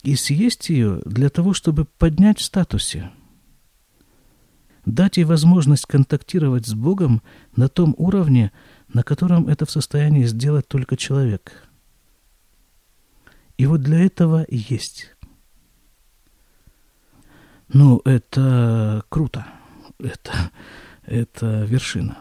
и 0.01 0.15
съесть 0.15 0.69
ее 0.69 1.01
для 1.03 1.29
того, 1.29 1.53
чтобы 1.53 1.85
поднять 1.85 2.39
в 2.39 2.45
статусе– 2.45 3.11
дать 4.85 5.17
ей 5.17 5.23
возможность 5.23 5.85
контактировать 5.85 6.65
с 6.65 6.73
Богом 6.73 7.21
на 7.55 7.67
том 7.67 7.95
уровне, 7.97 8.51
на 8.93 9.03
котором 9.03 9.47
это 9.47 9.65
в 9.65 9.71
состоянии 9.71 10.25
сделать 10.25 10.67
только 10.67 10.97
человек. 10.97 11.69
И 13.57 13.65
вот 13.65 13.81
для 13.81 13.99
этого 13.99 14.45
есть. 14.49 15.15
Ну, 17.73 18.01
это 18.05 19.03
круто. 19.09 19.45
Это, 19.99 20.51
это 21.03 21.63
вершина. 21.63 22.17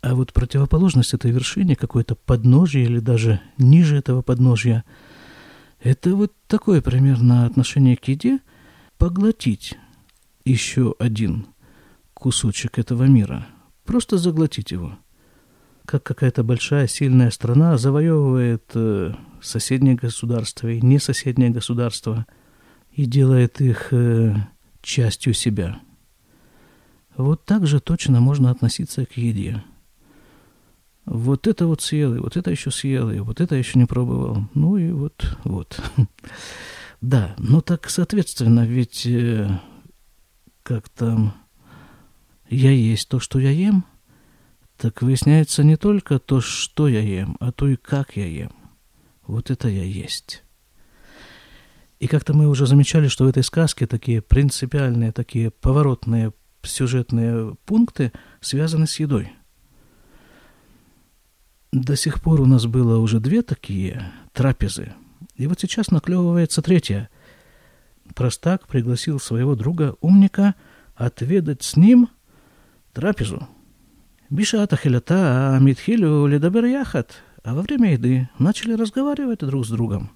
А 0.00 0.14
вот 0.14 0.32
противоположность 0.32 1.14
этой 1.14 1.30
вершине, 1.30 1.76
какое-то 1.76 2.14
подножие 2.14 2.84
или 2.86 3.00
даже 3.00 3.40
ниже 3.58 3.96
этого 3.96 4.22
подножья, 4.22 4.84
Это 5.80 6.16
вот 6.16 6.32
такое 6.46 6.80
примерно 6.80 7.44
отношение 7.44 7.96
к 7.96 8.08
еде– 8.08 8.40
поглотить 8.98 9.76
еще 10.46 10.94
один 10.98 11.46
кусочек 12.14 12.78
этого 12.78 13.04
мира, 13.04 13.46
просто 13.84 14.16
заглотить 14.16 14.70
его. 14.70 14.98
Как 15.84 16.02
какая-то 16.02 16.42
большая 16.42 16.86
сильная 16.86 17.30
страна 17.30 17.76
завоевывает 17.76 18.64
э, 18.74 19.12
соседние 19.40 19.94
государства 19.94 20.68
и 20.68 20.80
не 20.80 20.98
соседние 20.98 21.50
государства 21.50 22.26
и 22.92 23.04
делает 23.04 23.60
их 23.60 23.92
э, 23.92 24.34
частью 24.82 25.34
себя. 25.34 25.80
Вот 27.16 27.44
так 27.44 27.66
же 27.66 27.80
точно 27.80 28.20
можно 28.20 28.50
относиться 28.50 29.06
к 29.06 29.16
еде. 29.16 29.62
Вот 31.04 31.46
это 31.46 31.66
вот 31.66 31.82
съел, 31.82 32.16
и 32.16 32.18
вот 32.18 32.36
это 32.36 32.50
еще 32.50 32.70
съел, 32.70 33.10
и 33.10 33.20
вот 33.20 33.40
это 33.40 33.54
еще 33.54 33.78
не 33.78 33.86
пробовал. 33.86 34.48
Ну 34.54 34.76
и 34.76 34.90
вот, 34.90 35.36
вот. 35.44 35.80
Да, 37.02 37.36
ну 37.36 37.60
так, 37.60 37.90
соответственно, 37.90 38.66
ведь 38.66 39.04
э, 39.04 39.60
как 40.66 40.88
там 40.88 41.32
я 42.48 42.72
есть 42.72 43.08
то, 43.08 43.20
что 43.20 43.38
я 43.38 43.50
ем, 43.50 43.84
так 44.76 45.00
выясняется 45.00 45.62
не 45.62 45.76
только 45.76 46.18
то, 46.18 46.40
что 46.40 46.88
я 46.88 47.00
ем, 47.00 47.36
а 47.38 47.52
то 47.52 47.68
и 47.68 47.76
как 47.76 48.16
я 48.16 48.26
ем. 48.26 48.52
Вот 49.28 49.52
это 49.52 49.68
я 49.68 49.84
есть. 49.84 50.42
И 52.00 52.08
как-то 52.08 52.34
мы 52.34 52.48
уже 52.48 52.66
замечали, 52.66 53.06
что 53.06 53.24
в 53.24 53.28
этой 53.28 53.44
сказке 53.44 53.86
такие 53.86 54.20
принципиальные, 54.20 55.12
такие 55.12 55.52
поворотные 55.52 56.32
сюжетные 56.62 57.54
пункты 57.64 58.10
связаны 58.40 58.88
с 58.88 58.98
едой. 58.98 59.32
До 61.70 61.94
сих 61.94 62.20
пор 62.20 62.40
у 62.40 62.46
нас 62.46 62.66
было 62.66 62.98
уже 62.98 63.20
две 63.20 63.42
такие 63.42 64.12
трапезы. 64.32 64.94
И 65.36 65.46
вот 65.46 65.60
сейчас 65.60 65.92
наклевывается 65.92 66.60
третья. 66.60 67.08
Простак 68.14 68.66
пригласил 68.66 69.20
своего 69.20 69.54
друга-умника 69.54 70.54
отведать 70.94 71.62
с 71.62 71.76
ним 71.76 72.08
трапезу. 72.92 73.46
Бишата 74.30 74.76
хилята 74.76 75.58
Митхилю 75.60 76.26
ледабер 76.26 76.64
яхат, 76.64 77.22
а 77.44 77.54
во 77.54 77.62
время 77.62 77.92
еды 77.92 78.28
начали 78.38 78.72
разговаривать 78.72 79.40
друг 79.40 79.66
с 79.66 79.68
другом. 79.68 80.10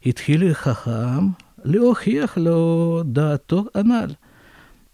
Итхили 0.00 0.52
хахам 0.52 1.36
леохех 1.64 2.36
ло 2.36 3.04
да 3.04 3.38
то 3.38 3.70
аналь. 3.74 4.16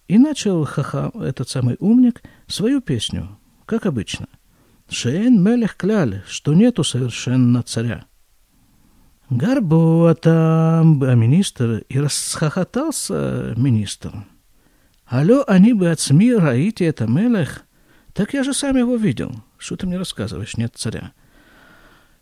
И 0.07 0.17
начал 0.19 0.65
Хахам, 0.65 1.11
этот 1.21 1.51
самый 1.51 1.77
умник, 1.81 2.23
свою 2.47 2.81
песню, 2.81 3.39
как 3.67 3.85
обычно. 3.85 4.27
Шейн 4.89 5.43
мелех 5.43 5.77
кляль, 5.77 6.23
что 6.27 6.55
нету 6.55 6.83
совершенно 6.83 7.63
царя. 7.63 8.07
Гарбо 9.31 10.15
там, 10.15 11.03
а 11.03 11.15
министр, 11.15 11.85
и 11.89 12.01
расхохотался 12.01 13.55
министр. 13.57 14.25
Алло, 15.05 15.45
они 15.47 15.75
бы 15.75 15.91
от 15.91 16.01
СМИ 16.01 16.35
раите 16.35 16.87
это 16.87 17.07
мелех. 17.07 17.63
Так 18.15 18.33
я 18.33 18.43
же 18.43 18.55
сам 18.55 18.77
его 18.77 18.97
видел. 18.97 19.33
Что 19.59 19.77
ты 19.77 19.87
мне 19.87 19.99
рассказываешь, 19.99 20.57
нет 20.57 20.73
царя? 20.77 21.13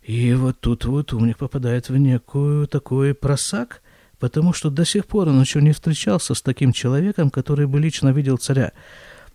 И 0.02 0.34
вот 0.34 0.60
тут 0.60 0.84
вот 0.84 1.12
умник 1.12 1.38
попадает 1.38 1.88
в 1.88 1.96
некую 1.96 2.66
такой 2.66 3.14
просак, 3.14 3.82
потому 4.18 4.52
что 4.52 4.70
до 4.70 4.84
сих 4.84 5.06
пор 5.06 5.28
он 5.28 5.40
еще 5.40 5.60
не 5.60 5.72
встречался 5.72 6.34
с 6.34 6.42
таким 6.42 6.72
человеком, 6.72 7.30
который 7.30 7.66
бы 7.66 7.80
лично 7.80 8.10
видел 8.10 8.36
царя. 8.36 8.72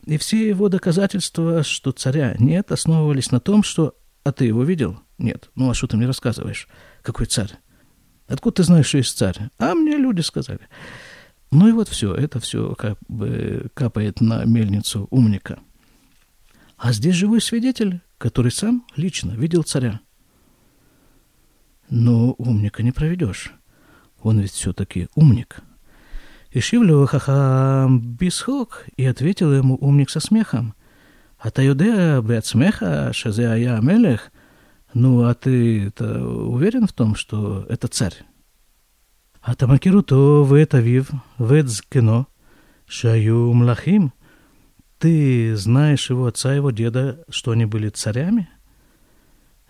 И 0.05 0.17
все 0.17 0.47
его 0.47 0.67
доказательства, 0.69 1.63
что 1.63 1.91
царя 1.91 2.35
нет, 2.39 2.71
основывались 2.71 3.31
на 3.31 3.39
том, 3.39 3.63
что 3.63 3.95
«А 4.23 4.31
ты 4.31 4.45
его 4.45 4.63
видел?» 4.63 4.99
«Нет». 5.17 5.49
«Ну, 5.55 5.69
а 5.69 5.73
что 5.73 5.87
ты 5.87 5.97
мне 5.97 6.07
рассказываешь? 6.07 6.67
Какой 7.01 7.25
царь? 7.25 7.51
Откуда 8.27 8.57
ты 8.57 8.63
знаешь, 8.63 8.87
что 8.87 8.97
есть 8.97 9.17
царь? 9.17 9.49
А 9.57 9.73
мне 9.73 9.97
люди 9.97 10.21
сказали. 10.21 10.61
Ну 11.51 11.67
и 11.67 11.71
вот 11.71 11.89
все, 11.89 12.13
это 12.13 12.39
все 12.39 12.75
как 12.75 12.97
бы 13.09 13.69
капает 13.73 14.21
на 14.21 14.45
мельницу 14.45 15.07
умника. 15.09 15.59
А 16.77 16.93
здесь 16.93 17.15
живой 17.15 17.41
свидетель, 17.41 18.01
который 18.17 18.51
сам 18.51 18.85
лично 18.95 19.31
видел 19.31 19.63
царя. 19.63 19.99
Но 21.89 22.31
умника 22.33 22.83
не 22.83 22.91
проведешь. 22.91 23.51
Он 24.21 24.39
ведь 24.39 24.51
все-таки 24.51 25.09
умник. 25.15 25.61
Ишивлю 26.51 27.05
хахам 27.05 27.99
бисхок, 27.99 28.85
и 28.95 29.05
ответил 29.05 29.51
ему 29.51 29.75
умник 29.75 30.09
со 30.09 30.19
смехом. 30.19 30.73
а 31.37 31.47
Атаюдея 31.49 32.21
бет 32.21 32.45
смеха 32.45 33.11
шазеая 33.13 33.81
мелех– 33.81 34.31
ну, 34.93 35.23
а 35.23 35.33
ты 35.33 35.91
уверен 35.99 36.85
в 36.85 36.93
том, 36.93 37.15
что 37.15 37.65
это 37.69 37.87
царь? 37.87 38.23
А 39.41 39.55
Тамакиру 39.55 40.03
вет 40.43 40.73
авив, 40.73 41.09
вет 41.39 41.67
кино, 41.89 42.27
шаю 42.85 43.53
млахим. 43.53 44.13
Ты 44.99 45.55
знаешь 45.55 46.09
его 46.09 46.27
отца, 46.27 46.53
его 46.53 46.71
деда, 46.71 47.23
что 47.29 47.51
они 47.51 47.65
были 47.65 47.89
царями? 47.89 48.49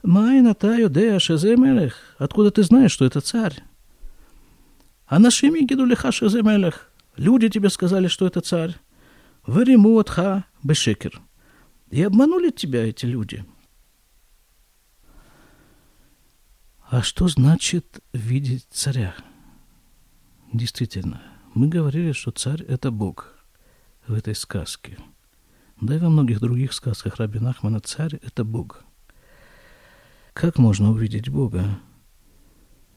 Майна 0.03 0.55
таю 0.55 0.89
дея 0.89 1.19
шеземелех. 1.19 1.95
Откуда 2.17 2.51
ты 2.51 2.63
знаешь, 2.63 2.91
что 2.91 3.05
это 3.05 3.21
царь? 3.21 3.63
А 5.05 5.19
наши 5.19 5.45
нашими 5.45 5.65
гидулиха 5.65 6.11
шеземелех. 6.11 6.91
Люди 7.15 7.47
тебе 7.47 7.69
сказали, 7.69 8.07
что 8.07 8.25
это 8.25 8.41
царь. 8.41 8.75
Вериму 9.45 9.93
отха 9.93 10.45
бешекер. 10.63 11.21
И 11.91 12.01
обманули 12.01 12.49
тебя 12.49 12.87
эти 12.87 13.05
люди– 13.05 13.45
А 16.91 17.01
что 17.01 17.27
значит 17.27 18.01
видеть 18.13 18.67
царя? 18.69 19.15
Действительно, 20.53 21.21
мы 21.55 21.67
говорили, 21.69 22.11
что 22.11 22.29
царь– 22.31 22.61
это 22.67 22.91
Бог 22.91 23.33
в 24.05 24.13
этой 24.13 24.35
сказке. 24.35 24.97
Да 25.79 25.95
и 25.95 25.97
во 25.97 26.09
многих 26.09 26.39
других 26.39 26.73
сказках 26.73 27.15
Раби 27.15 27.39
Нахмана 27.39 27.79
царь– 27.79 28.15
это 28.21 28.43
Бог– 28.43 28.83
как 30.33 30.57
можно 30.57 30.91
увидеть 30.91 31.29
Бога? 31.29 31.79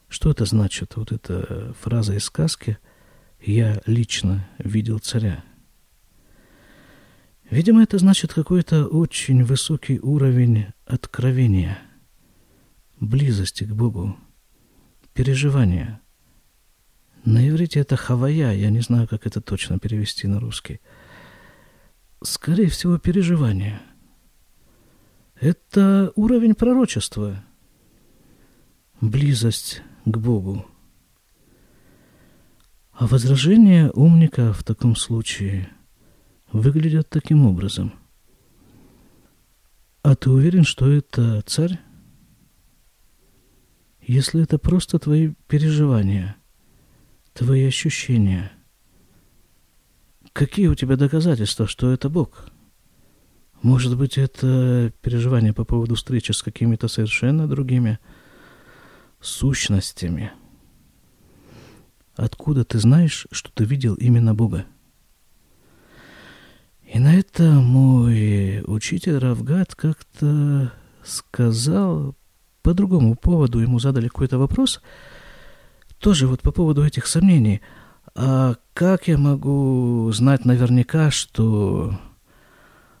Что 0.07 0.31
это 0.31 0.45
значит, 0.45 0.95
вот 0.95 1.11
эта 1.11 1.73
фраза 1.81 2.13
из 2.13 2.23
сказки 2.23 2.77
«Я 3.41 3.81
лично 3.85 4.47
видел 4.57 4.99
царя»? 4.99 5.43
Видимо, 7.49 7.83
это 7.83 7.97
значит 7.97 8.33
какой-то 8.33 8.85
очень 8.87 9.43
высокий 9.43 9.99
уровень 9.99 10.67
откровения, 10.85 11.77
близости 13.07 13.63
к 13.63 13.73
Богу, 13.73 14.17
переживания. 15.13 16.01
На 17.23 17.47
иврите 17.47 17.79
это 17.79 17.95
хавая, 17.95 18.53
я 18.53 18.69
не 18.69 18.81
знаю, 18.81 19.07
как 19.07 19.25
это 19.25 19.41
точно 19.41 19.79
перевести 19.79 20.27
на 20.27 20.39
русский. 20.39 20.79
Скорее 22.21 22.69
всего, 22.69 22.97
переживание– 22.97 23.81
это 25.39 26.11
уровень 26.15 26.55
пророчества, 26.55 27.43
близость 29.01 29.81
к 30.05 30.17
Богу. 30.17 30.65
А 32.91 33.07
возражения 33.07 33.91
умника 33.91 34.53
в 34.53 34.63
таком 34.63 34.95
случае 34.95 35.69
выглядят 36.51 37.09
таким 37.09 37.45
образом. 37.45 37.93
А 40.03 40.15
ты 40.15 40.29
уверен, 40.29 40.63
что 40.63 40.89
это 40.89 41.41
царь? 41.41 41.79
Если 44.07 44.43
это 44.43 44.59
просто 44.59 44.99
твои 44.99 45.33
переживания, 45.47 46.35
твои 47.33 47.65
ощущения, 47.65 48.51
какие 50.31 50.67
у 50.67 50.75
тебя 50.75 50.95
доказательства, 50.95 51.65
что 51.65 51.91
это 51.91 52.07
Бог? 52.07 52.49
Может 53.63 53.97
быть, 53.97 54.19
это 54.19 54.93
переживание 55.01 55.53
по 55.53 55.65
поводу 55.65 55.95
встречи 55.95 56.33
с 56.33 56.43
какими-то 56.43 56.87
совершенно 56.87 57.47
другими 57.47 57.97
сущностями. 59.21 60.31
Откуда 62.15 62.63
ты 62.63 62.77
знаешь, 62.77 63.25
что 63.31 63.51
ты 63.51 63.65
видел 63.65 63.95
именно 63.95 64.35
Бога? 64.35 64.67
И 66.83 66.99
на 66.99 67.15
это 67.15 67.53
мой 67.53 68.61
учитель 68.67 69.17
Равгат 69.17 69.73
как-то 69.73 70.71
сказал 71.03 72.15
по 72.65 72.73
другому 72.73 73.13
поводу, 73.13 73.59
ему 73.59 73.77
задали 73.77 74.07
какой-то 74.07 74.39
вопрос, 74.39 74.81
тоже 75.99 76.25
вот 76.25 76.41
по 76.41 76.51
поводу 76.51 76.83
этих 76.83 77.05
сомнений. 77.05 77.61
А 78.15 78.55
как 78.73 79.07
я 79.07 79.19
могу 79.19 80.11
знать 80.11 80.45
наверняка, 80.45 81.11
что 81.11 81.95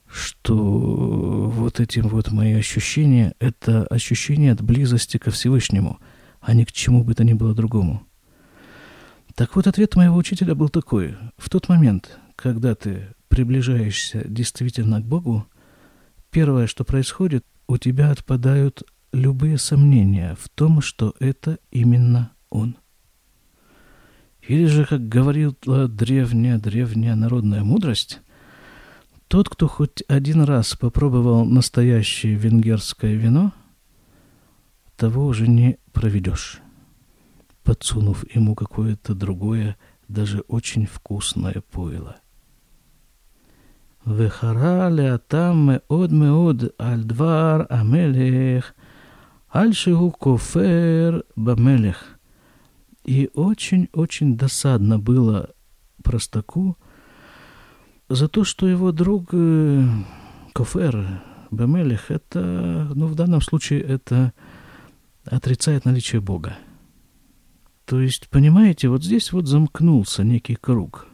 что 0.05 0.55
вот 0.55 1.79
эти 1.79 1.97
вот 1.97 2.31
мои 2.31 2.53
ощущения– 2.53 3.33
это 3.39 3.87
ощущение 3.87 4.51
от 4.51 4.61
близости 4.61 5.17
ко 5.17 5.31
Всевышнему, 5.31 5.99
а 6.41 6.53
не 6.53 6.63
к 6.63 6.71
чему 6.71 7.03
бы 7.03 7.15
то 7.15 7.23
ни 7.23 7.33
было 7.33 7.55
другому. 7.55 8.03
Так 9.33 9.55
вот, 9.55 9.65
ответ 9.65 9.95
моего 9.95 10.15
учителя 10.15 10.53
был 10.53 10.69
такой. 10.69 11.17
В 11.39 11.49
тот 11.49 11.69
момент, 11.69 12.19
когда 12.35 12.75
ты 12.75 13.15
приближаешься 13.29 14.21
действительно 14.27 15.01
к 15.01 15.05
Богу, 15.05 15.47
первое, 16.29 16.67
что 16.67 16.83
происходит, 16.83 17.43
у 17.67 17.79
тебя 17.79 18.11
отпадают 18.11 18.83
любые 19.15 19.57
сомнения 19.57 20.35
в 20.39 20.49
том, 20.49 20.81
что 20.81 21.15
это 21.19 21.57
именно 21.71 22.31
он. 22.49 22.75
Или 24.47 24.65
же, 24.65 24.85
как 24.85 25.07
говорила 25.07 25.87
древняя-древняя 25.87 27.15
народная 27.15 27.63
мудрость, 27.63 28.19
тот, 29.27 29.49
кто 29.49 29.67
хоть 29.67 30.03
один 30.07 30.41
раз 30.41 30.75
попробовал 30.75 31.45
настоящее 31.45 32.35
венгерское 32.35 33.15
вино, 33.15 33.53
того 34.97 35.25
уже 35.25 35.47
не 35.47 35.79
проведешь, 35.93 36.59
подсунув 37.63 38.23
ему 38.35 38.53
какое-то 38.53 39.15
другое, 39.15 39.77
даже 40.07 40.41
очень 40.41 40.85
вкусное 40.85 41.63
пойло. 41.71 42.17
Вехара 44.05 44.89
леатам 44.89 45.71
меод 45.71 46.11
меод 46.11 46.75
альдвар 46.77 47.65
амелех 47.71 48.75
Альшигу 49.55 50.11
кофер 50.11 51.23
бамелех. 51.37 52.19
И 53.05 53.29
очень-очень 53.33 54.35
досадно 54.35 54.99
было 54.99 55.51
простаку 56.03 56.77
за 58.09 58.27
то, 58.27 58.43
что 58.43 58.67
его 58.67 58.91
друг 58.91 59.29
э, 59.31 59.87
кофер 60.51 61.21
бамелех, 61.51 62.11
это, 62.11 62.91
ну, 62.95 63.07
в 63.07 63.15
данном 63.15 63.39
случае 63.39 63.79
это 63.79 64.33
отрицает 65.23 65.85
наличие 65.85 66.19
Бога. 66.19 66.57
То 67.85 68.01
есть, 68.01 68.27
понимаете, 68.27 68.89
вот 68.89 69.05
здесь 69.05 69.31
вот 69.31 69.47
замкнулся 69.47 70.25
некий 70.25 70.55
круг. 70.55 71.07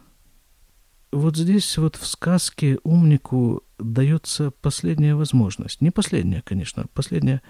Вот 1.12 1.38
здесь 1.38 1.77
вот 1.77 1.95
в 1.95 2.08
сказке 2.08 2.80
умнику 2.82 3.62
дается 3.77 4.49
последняя 4.49 5.13
возможность. 5.13 5.80
Не 5.80 5.91
последняя, 5.91 6.41
конечно, 6.41 6.86
последняя 6.91 7.43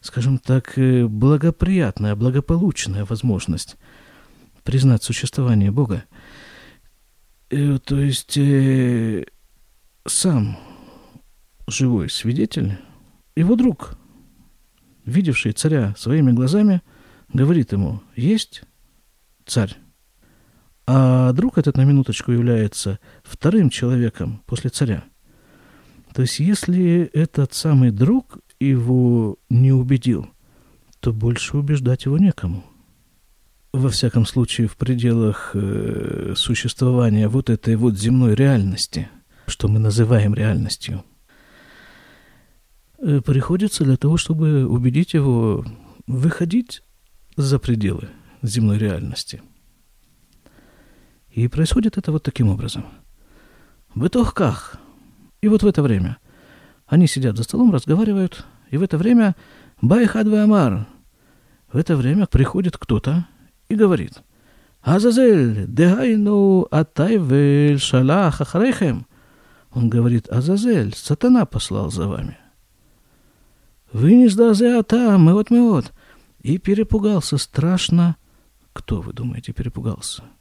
скажем 0.00 0.38
так, 0.38 0.78
э, 0.78 1.06
благоприятная, 1.06 2.14
благополучная 2.14 3.04
возможность 3.04 3.76
признать 4.64 5.02
существование 5.02 5.70
Бога. 5.70 6.04
Э, 7.50 7.78
то 7.78 7.98
есть 7.98 8.36
э, 8.36 9.24
сам 10.06 10.58
живой 11.66 12.10
свидетель, 12.10 12.78
его 13.36 13.56
друг, 13.56 13.98
видевший 15.04 15.52
царя 15.52 15.94
своими 15.96 16.32
глазами, 16.32 16.82
говорит 17.32 17.72
ему, 17.72 18.02
есть 18.16 18.62
царь. 19.46 19.76
А 20.86 21.32
друг 21.32 21.58
этот 21.58 21.76
на 21.76 21.84
минуточку 21.84 22.32
является 22.32 22.98
вторым 23.22 23.68
человеком 23.68 24.42
после 24.46 24.70
царя. 24.70 25.04
То 26.14 26.22
есть 26.22 26.38
если 26.38 27.10
этот 27.12 27.52
самый 27.52 27.90
друг 27.90 28.38
его 28.60 29.36
не 29.48 29.72
убедил, 29.72 30.28
то 31.00 31.12
больше 31.12 31.56
убеждать 31.56 32.04
его 32.04 32.18
некому. 32.18 32.64
Во 33.72 33.90
всяком 33.90 34.26
случае, 34.26 34.66
в 34.66 34.76
пределах 34.76 35.50
э, 35.54 36.34
существования 36.36 37.28
вот 37.28 37.50
этой 37.50 37.76
вот 37.76 37.98
земной 37.98 38.34
реальности, 38.34 39.08
что 39.46 39.68
мы 39.68 39.78
называем 39.78 40.34
реальностью, 40.34 41.04
э, 42.98 43.20
приходится 43.20 43.84
для 43.84 43.96
того, 43.96 44.16
чтобы 44.16 44.66
убедить 44.66 45.14
его 45.14 45.64
выходить 46.06 46.82
за 47.36 47.58
пределы 47.58 48.08
земной 48.42 48.78
реальности– 48.78 49.42
и 51.38 51.46
происходит 51.46 51.96
это 51.98 52.10
вот 52.10 52.24
таким 52.24 52.48
образом. 52.48 52.84
В 53.94 54.06
итогах. 54.06 54.76
И 55.40 55.46
вот 55.46 55.62
в 55.62 55.66
это 55.68 55.82
время 55.82 56.18
они 56.88 57.06
сидят 57.06 57.36
за 57.36 57.44
столом, 57.44 57.72
разговаривают, 57.72 58.44
и 58.70 58.76
в 58.76 58.82
это 58.82 58.98
время 58.98 59.36
Байхадва 59.80 60.42
Амар. 60.42 60.86
В 61.72 61.76
это 61.76 61.96
время 61.96 62.26
приходит 62.26 62.76
кто-то 62.76 63.26
и 63.68 63.74
говорит, 63.74 64.22
Азазель, 64.80 65.66
дегайну 65.66 66.66
атайвель 66.70 67.78
шалах 67.78 68.40
ахарехем. 68.40 69.06
Он 69.70 69.90
говорит, 69.90 70.28
Азазель, 70.28 70.94
сатана 70.94 71.44
послал 71.44 71.90
за 71.90 72.08
вами. 72.08 72.38
Вы 73.92 74.14
не 74.14 74.28
сдазе 74.28 74.78
атам, 74.78 75.22
мы 75.22 75.34
вот 75.34 75.50
мы 75.50 75.62
вот. 75.62 75.92
И 76.40 76.58
перепугался 76.58 77.36
страшно. 77.36 78.16
Кто, 78.72 79.00
вы 79.00 79.12
думаете, 79.12 79.52
перепугался?— 79.52 80.24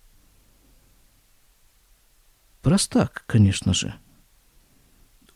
Простак, 2.67 3.23
конечно 3.27 3.73
же. 3.73 3.93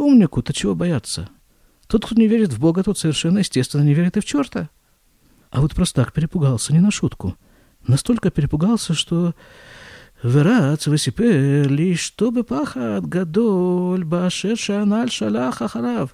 Умнику-то 0.01 0.53
чего 0.53 0.75
бояться? 0.75 1.29
Тот, 1.87 2.05
кто 2.05 2.15
не 2.15 2.27
верит 2.27 2.53
в 2.53 2.61
Бога, 2.61 2.83
тот 2.83 2.99
совершенно 2.99 3.39
естественно 3.39 3.83
не 3.83 3.95
верит 3.95 4.17
и 4.17 4.21
в 4.21 4.25
черта. 4.25 4.69
А 5.51 5.61
вот 5.61 5.75
простак 5.75 6.13
перепугался 6.13 6.73
не 6.73 6.81
на 6.81 6.91
шутку. 6.91 7.37
Настолько 7.87 8.31
перепугался, 8.31 8.95
что 8.95 9.35
ורץ 10.25 10.89
וסיפר 10.89 11.67
לי 11.69 11.97
что 11.97 12.31
בפחד 12.31 13.01
גדול 13.09 14.03
באשר 14.03 14.55
שענל 14.55 15.09
שלח 15.09 15.63
אחריו. 15.63 16.09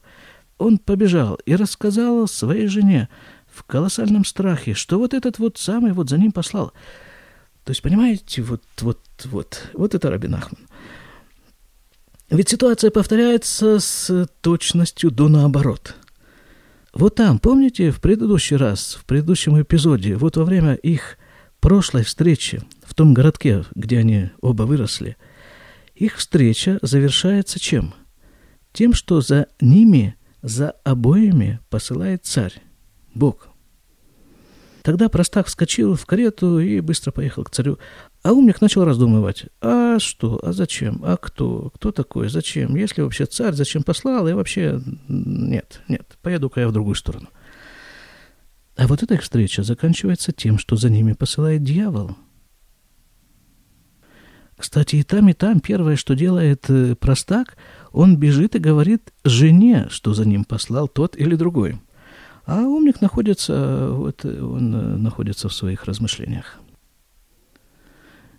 Он 0.59 0.79
побежал 0.79 1.38
и 1.45 1.57
рассказал 1.57 2.29
своей 2.29 2.67
жене 2.69 3.09
в 3.47 3.65
колоссальном 3.65 4.25
страхе, 4.25 4.75
что 4.75 4.99
вот 4.99 5.12
этот 5.12 5.38
вот 5.38 5.59
самый 5.59 5.93
вот 5.93 6.09
за 6.09 6.19
ним 6.19 6.31
послал. 6.31 6.73
То 7.65 7.71
есть, 7.71 7.83
понимаете, 7.83 8.43
вот, 8.43 8.62
вот, 8.81 9.01
вот, 9.25 9.71
вот 9.73 9.95
это 9.95 10.11
Рабин 10.11 10.35
Ахман. 10.35 10.66
Ведь 12.30 12.50
ситуация 12.50 12.92
повторяется 12.92 13.80
с 13.80 14.28
точностью 14.42 15.12
до 15.12 15.30
наоборот. 15.30 15.96
Вот 16.94 17.16
там, 17.16 17.40
помните, 17.40 17.92
в 17.92 18.02
предыдущий 18.02 18.58
раз, 18.58 18.98
в 19.00 19.06
предыдущем 19.06 19.62
эпизоде, 19.62 20.16
вот 20.16 20.36
во 20.36 20.44
время 20.44 20.74
их 20.74 21.18
прошлой 21.62 22.04
встречи 22.04 22.62
в 22.84 22.94
том 22.96 23.13
городке, 23.13 23.63
где 23.76 24.00
они 24.00 24.30
оба 24.42 24.63
выросли, 24.63 25.16
их 25.96 26.18
встреча 26.18 26.80
завершается 26.82 27.60
чем? 27.60 27.94
Тем, 28.74 28.94
что 28.94 29.22
за 29.22 29.48
ними, 29.62 30.16
за 30.42 30.72
обоими 30.84 31.60
посылает 31.70 32.26
царь, 32.26 32.62
Бог. 33.13 33.48
Тогда 34.88 35.10
простак 35.10 35.47
вскочил 35.47 35.95
в 35.95 36.06
карету 36.06 36.60
и 36.60 36.80
быстро 36.80 37.12
поехал 37.12 37.43
к 37.43 37.50
царю. 37.50 37.78
А 38.23 38.32
умник 38.32 38.62
начал 38.62 38.86
раздумывать. 38.86 39.47
А 39.60 40.00
что? 40.00 40.39
А 40.41 40.54
зачем? 40.54 41.02
А 41.04 41.17
кто? 41.17 41.71
Кто 41.76 41.91
такой? 41.91 42.30
Зачем? 42.30 42.73
Если 42.73 43.02
вообще 43.02 43.26
царь, 43.26 43.52
зачем 43.52 43.84
послал? 43.84 44.30
И 44.30 44.32
вообще 44.32 44.80
нет, 45.10 45.82
нет, 45.89 46.17
поеду-ка 46.21 46.62
я 46.62 46.69
в 46.69 46.71
другую 46.71 46.95
сторону. 46.95 47.28
А 48.78 48.88
вот 48.88 49.04
эта 49.04 49.15
их 49.15 49.23
встреча 49.23 49.62
заканчивается 49.62 50.32
тем, 50.32 50.58
что 50.58 50.78
за 50.78 50.89
ними 50.89 51.12
посылает 51.12 51.65
дьявол. 51.65 52.15
Кстати, 54.58 54.95
и 54.95 55.04
там, 55.04 55.28
и 55.28 55.34
там 55.34 55.60
первое, 55.60 55.97
что 55.97 56.15
делает 56.15 56.69
э, 56.69 56.95
простак, 56.95 57.58
он 57.91 58.15
бежит 58.15 58.56
и 58.56 58.60
говорит 58.60 59.12
жене, 59.26 59.88
что 59.89 60.13
за 60.13 60.26
ним 60.26 60.45
послал 60.45 60.88
тот 60.88 61.17
или 61.17 61.36
другой. 61.36 61.82
А 62.48 62.62
умник 62.62 63.02
находится, 63.02 63.90
вот 63.92 64.24
он 64.24 64.74
э, 64.74 64.96
находится 64.96 65.50
в 65.50 65.54
своих 65.54 65.84
размышлениях. 65.84 66.60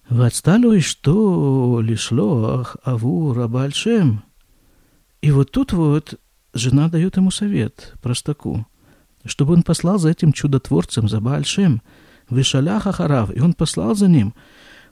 Вацталу 0.08 0.80
что 0.80 1.80
лишлох 1.82 2.78
аву 2.84 3.34
рабальшем. 3.34 4.22
И 5.20 5.30
вот 5.30 5.50
тут 5.50 5.74
вот 5.74 6.18
жена 6.54 6.88
дает 6.88 7.18
ему 7.18 7.30
совет, 7.30 7.92
простаку, 8.00 8.66
чтобы 9.26 9.52
он 9.52 9.62
послал 9.62 9.98
за 9.98 10.08
этим 10.08 10.32
чудотворцем, 10.32 11.06
за 11.06 11.20
Баальшем, 11.20 11.82
вышалях 12.30 12.86
Ахарав, 12.86 13.30
и 13.36 13.40
он 13.40 13.52
послал 13.52 13.94
за 13.94 14.08
ним. 14.08 14.32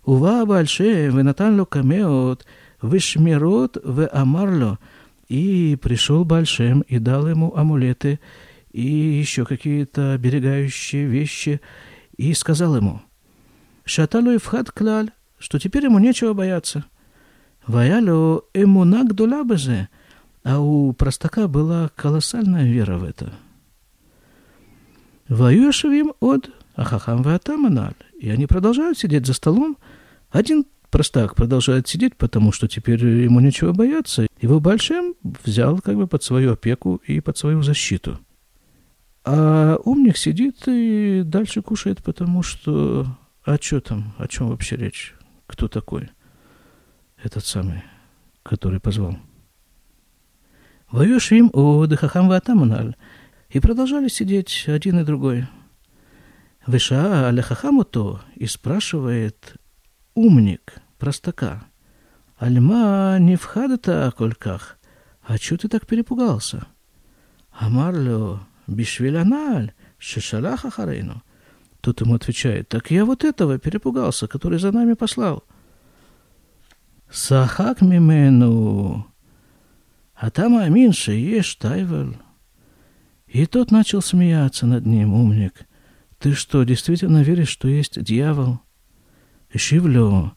Ува 0.04 0.44
Баальшем, 0.44 1.16
венатан 1.16 1.64
камеот, 1.64 2.44
вышмирот, 2.82 3.78
в 3.82 4.06
амарло. 4.08 4.78
И 5.28 5.78
пришел 5.80 6.26
Баальшем 6.26 6.82
и 6.82 6.98
дал 6.98 7.26
ему 7.26 7.56
амулеты 7.56 8.20
и 8.76 9.18
еще 9.20 9.44
какие-то 9.44 10.12
оберегающие 10.12 11.06
вещи, 11.06 11.60
и 12.16 12.34
сказал 12.34 12.76
ему– 12.76 13.02
Шаталу 13.86 14.32
и 14.32 14.38
вхад 14.38 14.72
клаль, 14.72 15.12
что 15.38 15.60
теперь 15.60 15.84
ему 15.84 16.00
нечего 16.00 16.34
бояться. 16.34 16.84
Ваялю 17.68 18.44
эмуна 18.52 19.04
гдулабезе, 19.04 19.88
а 20.42 20.58
у 20.58 20.92
простака 20.92 21.46
была 21.46 21.90
колоссальная 21.94 22.64
вера 22.64 22.98
в 22.98 23.04
это. 23.04 23.32
Ваюшевим 25.28 26.14
от 26.18 26.50
ахахам 26.74 27.22
ватаманаль. 27.22 27.94
И 28.18 28.28
они 28.28 28.46
продолжают 28.46 28.98
сидеть 28.98 29.26
за 29.26 29.34
столом. 29.34 29.76
Один 30.30 30.66
простак 30.90 31.36
продолжает 31.36 31.86
сидеть, 31.86 32.16
потому 32.16 32.50
что 32.50 32.66
теперь 32.66 33.04
ему 33.04 33.38
нечего 33.38 33.72
бояться. 33.72 34.26
Его 34.40 34.58
большим 34.58 35.14
взял 35.44 35.78
как 35.78 35.96
бы 35.96 36.08
под 36.08 36.24
свою 36.24 36.54
опеку 36.54 37.00
и 37.06 37.20
под 37.20 37.38
свою 37.38 37.62
защиту. 37.62 38.18
А 39.26 39.76
умник 39.84 40.16
сидит 40.16 40.62
и 40.68 41.22
дальше 41.24 41.60
кушает, 41.60 42.02
потому 42.02 42.44
что 42.44 43.06
а 43.44 43.56
что 43.60 43.80
там? 43.80 44.14
О 44.18 44.28
чем 44.28 44.48
вообще 44.48 44.76
речь? 44.76 45.14
Кто 45.48 45.66
такой? 45.66 46.10
Этот 47.20 47.44
самый, 47.44 47.82
который 48.44 48.78
позвал. 48.78 49.16
Воюшим 50.90 51.50
у 51.52 51.84
Дехахам 51.86 52.28
Ватаманаль. 52.28 52.94
И 53.48 53.58
продолжали 53.58 54.08
сидеть 54.08 54.64
один 54.68 55.00
и 55.00 55.04
другой. 55.04 55.48
Выша 56.64 57.28
аляхахамуто 57.28 58.20
и 58.34 58.46
спрашивает 58.46 59.56
умник, 60.14 60.74
простака, 60.98 61.66
Альма 62.38 63.18
не 63.18 63.36
вхадата 63.36 64.12
кольках, 64.16 64.78
а 65.22 65.38
чё 65.38 65.56
ты 65.56 65.68
так 65.68 65.86
перепугался? 65.86 66.66
Амарлю 67.52 68.40
бишвиляналь, 68.66 69.72
шишалаха 69.98 70.70
харейну. 70.70 71.22
Тут 71.80 72.00
ему 72.00 72.14
отвечает, 72.14 72.68
так 72.68 72.90
я 72.90 73.04
вот 73.04 73.24
этого 73.24 73.58
перепугался, 73.58 74.26
который 74.26 74.58
за 74.58 74.72
нами 74.72 74.94
послал. 74.94 75.44
Сахак 77.10 77.80
мимену, 77.80 79.06
а 80.14 80.30
там 80.30 80.58
аминша 80.58 81.12
ешь 81.12 81.54
тайвел. 81.54 82.16
И 83.26 83.46
тот 83.46 83.70
начал 83.70 84.02
смеяться 84.02 84.66
над 84.66 84.86
ним, 84.86 85.14
умник. 85.14 85.66
Ты 86.18 86.32
что, 86.32 86.64
действительно 86.64 87.22
веришь, 87.22 87.48
что 87.48 87.68
есть 87.68 88.02
дьявол? 88.02 88.60
Шивлю, 89.54 90.32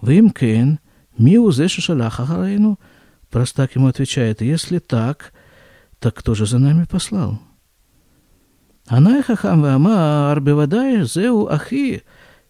вимкен, 0.00 0.78
миузе 1.18 1.68
шашалаха 1.68 2.26
харейну. 2.26 2.78
Простак 3.30 3.74
ему 3.74 3.86
отвечает, 3.86 4.42
если 4.42 4.78
так, 4.78 5.32
так 5.98 6.14
кто 6.14 6.34
же 6.34 6.46
за 6.46 6.58
нами 6.58 6.84
послал? 6.84 7.40
Анай 8.86 9.22
хахам 9.22 9.62
вама 9.62 10.32
арбевадай 10.32 11.04
зеу 11.04 11.46
ахи. 11.48 12.02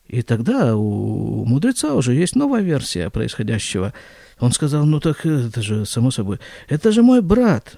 И 0.07 0.23
тогда 0.23 0.77
у 0.77 1.45
мудреца 1.45 1.95
уже 1.95 2.15
есть 2.15 2.37
новая 2.37 2.63
версия 2.63 3.11
происходящего. 3.11 3.95
Он 4.41 4.53
сказал, 4.53 4.85
ну 4.85 5.01
так 5.01 5.25
это 5.25 5.63
же, 5.63 5.87
само 5.87 6.11
собой, 6.11 6.39
это 6.69 6.93
же 6.93 7.03
мой 7.03 7.23
брат. 7.23 7.77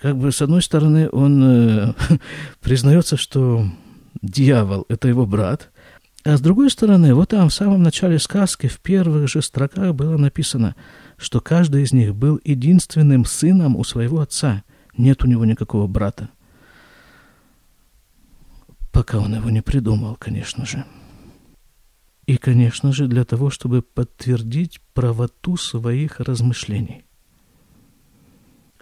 Как 0.00 0.16
бы, 0.16 0.30
с 0.32 0.40
одной 0.40 0.62
стороны, 0.62 1.08
он 1.10 1.42
э, 1.44 1.94
признается, 2.60 3.16
что 3.16 3.64
дьявол– 4.22 4.86
это 4.88 5.08
его 5.08 5.26
брат, 5.26 5.70
а 6.24 6.36
с 6.36 6.40
другой 6.40 6.70
стороны, 6.70 7.14
вот 7.14 7.30
там, 7.30 7.48
в 7.48 7.54
самом 7.54 7.82
начале 7.82 8.18
сказки, 8.18 8.68
в 8.68 8.78
первых 8.80 9.28
же 9.28 9.42
строках 9.42 9.94
было 9.94 10.16
написано, 10.16 10.76
что 11.16 11.40
каждый 11.40 11.82
из 11.82 11.92
них 11.92 12.14
был 12.14 12.40
единственным 12.44 13.24
сыном 13.24 13.76
у 13.76 13.82
своего 13.82 14.20
отца. 14.20 14.62
Нет 14.96 15.24
у 15.24 15.26
него 15.26 15.44
никакого 15.44 15.86
брата– 15.88 16.28
пока 18.92 19.18
он 19.18 19.34
его 19.34 19.50
не 19.50 19.62
придумал, 19.62 20.16
конечно 20.16 20.64
же. 20.66 20.84
И, 22.26 22.36
конечно 22.36 22.92
же, 22.92 23.08
для 23.08 23.24
того, 23.24 23.50
чтобы 23.50 23.82
подтвердить 23.82 24.80
правоту 24.94 25.56
своих 25.56 26.20
размышлений. 26.20 27.04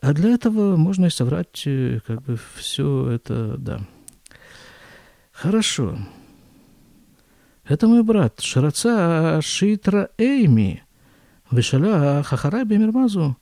А 0.02 0.12
для 0.12 0.30
этого 0.30 0.76
можно 0.76 1.06
и 1.06 1.10
соврать, 1.10 1.62
э, 1.66 2.00
как 2.06 2.22
бы 2.22 2.38
все 2.56 3.08
это, 3.08 3.56
да. 3.56 3.80
Хорошо. 5.32 5.98
Это 7.64 7.86
мой 7.86 8.02
брат 8.02 8.40
Шараца 8.40 9.40
Шитра 9.42 10.10
Эйми. 10.18 10.82
Вышаля 11.50 12.22
Хахараби 12.22 12.76
Мирмазу. 12.76 13.36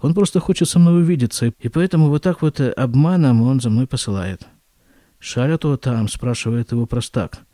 Он 0.00 0.14
просто 0.14 0.40
хочет 0.40 0.68
со 0.68 0.78
мной 0.78 1.02
увидеться, 1.02 1.46
и 1.46 1.68
поэтому 1.68 2.08
вот 2.08 2.22
так 2.22 2.42
вот 2.42 2.60
обманом 2.60 3.42
он 3.42 3.60
за 3.60 3.68
мной 3.68 3.86
посылает. 3.86 4.46
Шарят 5.20 5.64
его 5.64 5.76
там, 5.76 6.08
спрашивает 6.08 6.72
его 6.72 6.86
простак. 6.86 7.44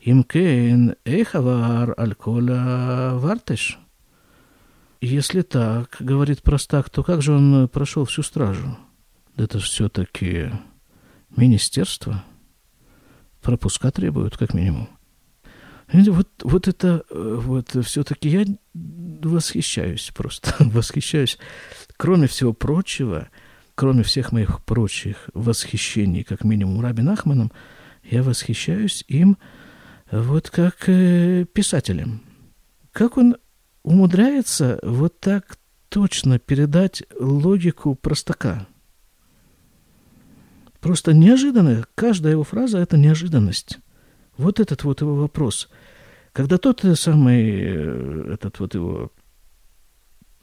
Имкен 0.00 0.96
эхавар 1.04 1.94
альколя 1.96 3.14
вартеш. 3.14 3.78
Если 5.00 5.42
так, 5.42 5.96
говорит 6.00 6.42
простак, 6.42 6.90
то 6.90 7.02
как 7.02 7.22
же 7.22 7.32
он 7.32 7.68
прошел 7.68 8.04
всю 8.04 8.22
стражу? 8.22 8.76
Это 9.36 9.60
все-таки 9.60 10.50
министерство. 11.36 12.24
Пропуска 13.42 13.90
требуют, 13.90 14.36
как 14.36 14.52
минимум. 14.52 14.88
Вот, 15.92 16.28
вот 16.42 16.66
это, 16.68 17.04
вот 17.10 17.76
все-таки 17.84 18.28
я 18.28 18.44
восхищаюсь 18.74 20.10
просто, 20.14 20.54
восхищаюсь. 20.58 21.38
Кроме 21.96 22.26
всего 22.26 22.52
прочего, 22.52 23.28
кроме 23.74 24.02
всех 24.02 24.32
моих 24.32 24.62
прочих 24.64 25.28
восхищений, 25.34 26.24
как 26.24 26.44
минимум 26.44 26.80
Рабин 26.80 27.08
Ахманом, 27.08 27.52
я 28.02 28.22
восхищаюсь 28.22 29.04
им 29.08 29.38
вот 30.10 30.50
как 30.50 30.88
э, 30.88 31.44
писателем. 31.52 32.22
Как 32.92 33.16
он 33.16 33.36
умудряется 33.82 34.78
вот 34.82 35.20
так 35.20 35.58
точно 35.88 36.38
передать 36.38 37.02
логику 37.18 37.94
простака. 37.94 38.66
Просто 40.80 41.12
неожиданно. 41.12 41.86
Каждая 41.94 42.32
его 42.32 42.44
фраза– 42.44 42.78
это 42.80 42.96
неожиданность. 42.96 43.78
Вот 44.36 44.60
этот 44.60 44.84
вот 44.84 45.00
его 45.00 45.14
вопрос. 45.14 45.68
Когда 46.32 46.58
тот 46.58 46.84
самый, 46.96 47.60
э, 47.62 48.32
этот 48.34 48.58
вот 48.58 48.74
его 48.74 49.12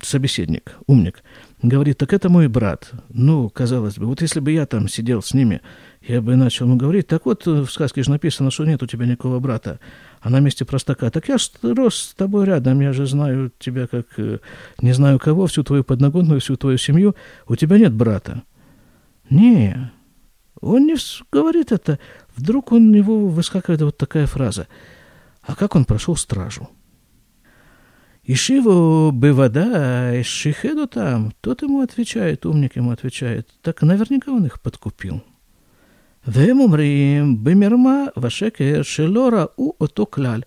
собеседник, 0.01 0.77
умник, 0.87 1.23
говорит, 1.61 1.97
так 1.97 2.11
это 2.13 2.29
мой 2.29 2.47
брат. 2.47 2.91
Ну, 3.09 3.49
казалось 3.49 3.97
бы, 3.97 4.07
вот 4.07 4.21
если 4.21 4.39
бы 4.39 4.51
я 4.51 4.65
там 4.65 4.87
сидел 4.87 5.21
с 5.21 5.33
ними, 5.33 5.61
я 6.01 6.21
бы 6.21 6.35
начал 6.35 6.65
ему 6.65 6.75
говорить, 6.75 7.07
так 7.07 7.25
вот 7.25 7.45
в 7.45 7.67
сказке 7.67 8.03
же 8.03 8.09
написано, 8.09 8.49
что 8.49 8.65
нет 8.65 8.81
у 8.81 8.87
тебя 8.87 9.05
никакого 9.05 9.39
брата, 9.39 9.79
а 10.21 10.29
на 10.29 10.39
месте 10.39 10.65
простака, 10.65 11.11
так 11.11 11.27
я 11.27 11.37
рос 11.61 11.95
с 11.95 12.13
тобой 12.15 12.45
рядом, 12.45 12.81
я 12.81 12.93
же 12.93 13.05
знаю 13.05 13.51
тебя 13.59 13.85
как 13.85 14.07
э, 14.17 14.39
не 14.81 14.93
знаю 14.93 15.19
кого, 15.19 15.45
всю 15.45 15.63
твою 15.63 15.83
подноготную, 15.83 16.41
всю 16.41 16.57
твою 16.57 16.77
семью, 16.77 17.15
у 17.47 17.55
тебя 17.55 17.77
нет 17.77 17.93
брата. 17.93 18.41
Не, 19.29 19.91
он 20.59 20.87
не 20.87 20.95
говорит 21.31 21.71
это, 21.71 21.99
вдруг 22.35 22.71
у 22.71 22.79
него 22.79 23.27
выскакивает 23.27 23.81
вот 23.81 23.97
такая 23.97 24.25
фраза, 24.25 24.67
а 25.43 25.55
как 25.55 25.75
он 25.75 25.85
прошел 25.85 26.15
стражу? 26.15 26.69
Ишиву 28.23 29.11
бывада, 29.11 30.23
шихеду 30.23 30.87
там. 30.87 31.33
Тот 31.41 31.63
ему 31.63 31.81
отвечает, 31.81 32.45
умник 32.45 32.75
ему 32.75 32.91
отвечает. 32.91 33.49
Так 33.61 33.81
наверняка 33.81 34.31
он 34.31 34.45
их 34.45 34.61
подкупил. 34.61 35.23
Вем 36.25 36.61
умрим, 36.61 37.37
бемерма, 37.37 38.11
вашекер, 38.15 38.85
шелора, 38.85 39.49
у 39.57 39.73
ото 39.79 40.05
кляль. 40.05 40.45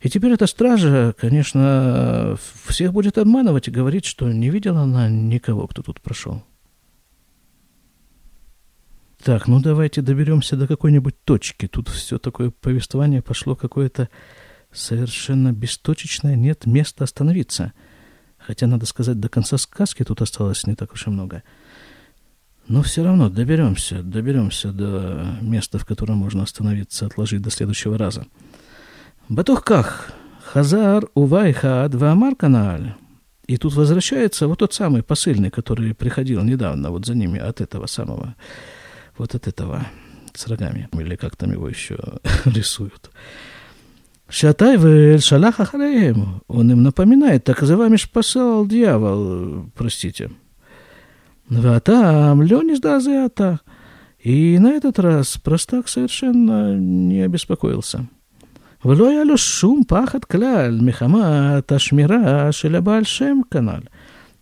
И 0.00 0.10
теперь 0.10 0.32
эта 0.32 0.46
стража, 0.46 1.14
конечно, 1.18 2.36
всех 2.66 2.92
будет 2.92 3.16
обманывать 3.16 3.68
и 3.68 3.70
говорить, 3.70 4.04
что 4.04 4.30
не 4.30 4.50
видела 4.50 4.82
она 4.82 5.08
никого, 5.08 5.66
кто 5.66 5.82
тут 5.82 6.02
прошел. 6.02 6.42
Так, 9.24 9.48
ну 9.48 9.60
давайте 9.60 10.02
доберемся 10.02 10.56
до 10.56 10.66
какой-нибудь 10.66 11.14
точки. 11.24 11.66
Тут 11.66 11.88
все 11.88 12.18
такое 12.18 12.50
повествование 12.50 13.22
пошло 13.22 13.56
какое-то 13.56 14.10
совершенно 14.74 15.52
бесточечная, 15.52 16.36
нет 16.36 16.66
места 16.66 17.04
остановиться. 17.04 17.72
Хотя, 18.38 18.66
надо 18.66 18.84
сказать, 18.86 19.18
до 19.18 19.28
конца 19.28 19.56
сказки 19.56 20.02
тут 20.04 20.20
осталось 20.20 20.66
не 20.66 20.74
так 20.74 20.92
уж 20.92 21.06
и 21.06 21.10
много. 21.10 21.42
Но 22.66 22.82
все 22.82 23.04
равно 23.04 23.28
доберемся, 23.28 24.02
доберемся 24.02 24.72
до 24.72 25.38
места, 25.40 25.78
в 25.78 25.86
котором 25.86 26.18
можно 26.18 26.42
остановиться, 26.42 27.06
отложить 27.06 27.42
до 27.42 27.50
следующего 27.50 27.98
раза. 27.98 28.26
Батухках, 29.28 30.12
Хазар, 30.44 31.08
Увайха, 31.14 31.86
Дваамар 31.90 32.34
каналь. 32.36 32.94
И 33.46 33.58
тут 33.58 33.74
возвращается 33.74 34.48
вот 34.48 34.60
тот 34.60 34.72
самый 34.72 35.02
посыльный, 35.02 35.50
который 35.50 35.94
приходил 35.94 36.42
недавно 36.42 36.90
вот 36.90 37.04
за 37.04 37.14
ними 37.14 37.38
от 37.38 37.60
этого 37.60 37.86
самого, 37.86 38.34
вот 39.18 39.34
от 39.34 39.46
этого 39.46 39.86
с 40.32 40.46
рогами, 40.46 40.88
или 40.92 41.16
как 41.16 41.36
там 41.36 41.52
его 41.52 41.68
еще 41.68 41.98
рисуют. 42.46 43.10
Шатай 44.33 45.19
шалах 45.19 45.59
ахареем. 45.59 46.41
Он 46.47 46.71
им 46.71 46.83
напоминает, 46.83 47.43
так 47.43 47.61
за 47.61 47.75
вами 47.77 47.95
ж 47.95 48.09
посылал 48.09 48.67
дьявол, 48.67 49.65
простите. 49.75 50.29
Ватам 51.49 52.43
Ленис 52.43 52.79
дазеата. 52.79 53.59
И 54.19 54.59
на 54.59 54.73
этот 54.73 54.99
раз 54.99 55.37
простак 55.37 55.87
совершенно 55.87 56.75
не 56.75 57.21
обеспокоился. 57.21 58.07
ולא 58.85 59.09
היה 59.09 59.23
לו 59.23 59.37
שום 59.37 59.81
פחד 59.87 60.23
כלל 60.25 60.79
מחמת 60.81 61.71
השמירה 61.71 62.51
של 62.51 62.75
הבעל 62.75 63.03
שם 63.03 63.39
канал. 63.49 63.81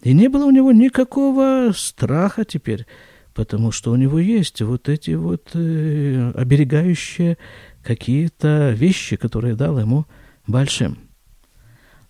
И 0.03 0.13
не 0.13 0.29
было 0.29 0.45
у 0.45 0.51
него 0.51 0.71
никакого 0.71 1.71
страха 1.75 2.45
теперь, 2.45 2.85
потому 3.33 3.71
что 3.71 3.91
у 3.91 3.95
него 3.95 4.19
есть 4.19 4.61
вот 4.61 4.89
эти 4.89 5.11
вот 5.11 5.49
э, 5.55 6.31
оберегающие 6.35 7.37
какие-то 7.82 8.70
вещи, 8.70 9.16
которые 9.16 9.54
дал 9.54 9.78
ему 9.78 10.06
Большим. 10.46 10.98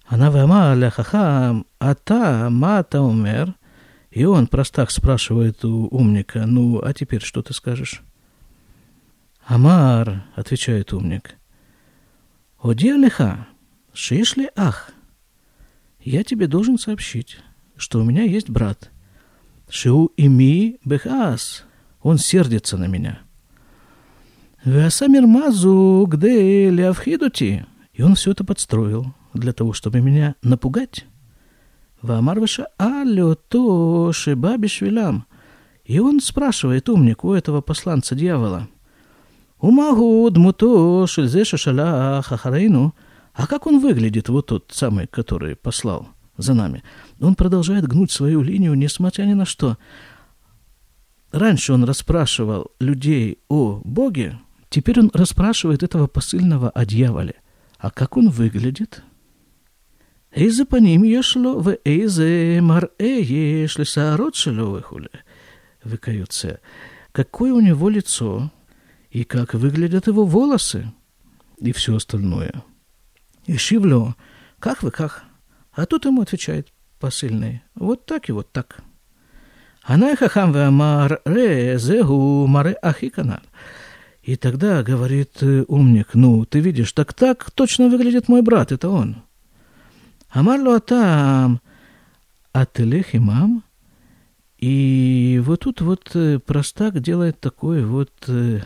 Она 0.06 0.30
вама 0.30 0.72
а 0.72 1.94
та 1.94 2.50
мата 2.50 3.00
умер. 3.00 3.54
И 4.11 4.24
он, 4.24 4.46
простак, 4.46 4.90
спрашивает 4.90 5.64
у 5.64 5.87
умника, 5.87 6.44
ну, 6.44 6.82
а 6.82 6.92
теперь 6.92 7.22
что 7.22 7.42
ты 7.42 7.54
скажешь? 7.54 8.02
Амар, 9.46 10.24
отвечает 10.37 10.92
умник, 10.92 11.37
Одия 12.62 12.96
лиха, 12.96 13.48
шишли 13.94 14.50
ах. 14.54 14.90
Я 16.00 16.24
тебе 16.24 16.46
должен 16.46 16.78
сообщить, 16.78 17.38
что 17.76 18.00
у 18.00 18.04
меня 18.04 18.22
есть 18.22 18.50
брат. 18.50 18.90
Шиу 19.68 20.12
ими 20.16 20.78
бехас. 20.85 21.64
Он 22.02 22.18
сердится 22.18 22.76
на 22.76 22.87
меня. 22.87 23.22
Веасамир 24.64 25.27
мазу, 25.27 26.07
где 26.09 26.70
лявхидути. 26.70 27.66
И 27.92 28.03
он 28.03 28.14
все 28.14 28.31
это 28.31 28.44
подстроил 28.44 29.12
для 29.35 29.53
того, 29.53 29.72
чтобы 29.72 30.01
меня 30.01 30.37
напугать. 30.40 31.05
Вамарваша 32.01 32.68
алло 32.79 33.35
то 33.35 34.12
шибаби 34.12 34.68
швилям. 34.68 35.27
И 35.85 35.98
он 35.98 36.20
спрашивает 36.20 36.88
умник 36.88 37.25
у 37.25 37.33
этого 37.33 37.61
посланца 37.61 38.14
дьявола. 38.14 38.68
Умагу 39.59 40.31
дмуто 40.31 41.09
шельзеша 41.09 41.57
шалах 41.57 42.31
ахарейну. 42.31 42.94
А 43.35 43.48
как 43.48 43.66
он 43.66 43.81
выглядит, 43.81 44.29
вот 44.29 44.46
тот 44.46 44.70
самый, 44.72 45.09
который 45.09 45.57
послал 45.57 46.09
за 46.37 46.55
нами? 46.55 46.85
Он 47.20 47.35
продолжает 47.35 47.88
гнуть 47.88 48.12
свою 48.12 48.42
линию, 48.42 48.75
несмотря 48.75 49.25
ни 49.25 49.35
на 49.35 49.44
что. 49.44 49.77
Раньше 51.33 51.72
он 51.72 51.83
расспрашивал 51.83 52.70
людей 52.79 53.38
о 53.48 53.81
Боге, 53.85 54.38
Теперь 54.72 55.00
он 55.00 55.11
расспрашивает 55.12 55.82
этого 55.82 56.06
посыльного 56.06 56.70
о 56.70 56.87
дьяволе. 56.87 57.35
А 57.76 57.90
как 57.90 58.16
он 58.16 58.30
выглядит? 58.30 59.02
Эйзе 60.30 60.64
по 60.64 60.76
ним 60.76 61.02
ешло, 61.02 61.61
в 61.61 61.76
эйзе 61.85 62.58
мар 62.62 62.88
э 62.98 63.20
ешли 63.20 63.85
саарот 63.85 64.35
выхули. 64.46 65.11
Выкаются. 65.85 66.61
Какое 67.12 67.52
у 67.52 67.61
него 67.61 67.90
лицо 67.90 68.50
и 69.11 69.24
как 69.24 69.52
выглядят 69.52 70.06
его 70.06 70.24
волосы 70.24 70.90
и 71.58 71.72
все 71.72 71.96
остальное. 71.96 72.64
И 73.44 73.58
Шивло, 73.58 74.16
как 74.58 74.82
вы, 74.82 74.90
как? 74.90 75.24
А 75.72 75.85
тут 75.85 76.06
ему 76.06 76.22
отвечает 76.22 76.68
посыльный, 76.98 77.61
вот 77.74 78.06
так 78.06 78.30
и 78.30 78.32
вот 78.32 78.50
так. 78.52 78.78
Анай 79.82 80.16
хахам 80.16 80.50
ве 80.54 80.62
амар 80.62 81.20
э 81.26 81.76
зегу 81.76 82.46
маре 82.46 82.72
ахиканал. 82.80 83.42
И 84.22 84.37
тогда 84.37 84.85
говорит 84.85 85.42
э, 85.42 85.64
умник, 85.66 86.11
ну, 86.14 86.44
ты 86.44 86.61
видишь, 86.61 86.92
так 86.92 87.12
так 87.12 87.50
точно 87.50 87.88
выглядит 87.88 88.28
мой 88.28 88.42
брат, 88.42 88.70
это 88.70 88.88
он. 88.88 89.16
Амарлу 90.30 90.72
атам 90.72 91.61
ателех 92.52 93.16
имам. 93.16 93.64
И 94.58 95.42
вот 95.44 95.61
тут 95.61 95.80
вот 95.80 96.12
э, 96.14 96.38
простак 96.38 97.00
делает 97.00 97.40
такой 97.40 97.85
вот 97.85 98.12
э, 98.28 98.61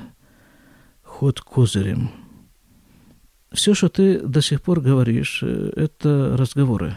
ход 1.03 1.41
козырем. 1.41 2.11
Все, 3.51 3.73
что 3.73 3.89
ты 3.89 4.21
до 4.21 4.43
сих 4.43 4.61
пор 4.61 4.83
говоришь, 4.83 5.43
это 5.43 6.37
разговоры. 6.39 6.95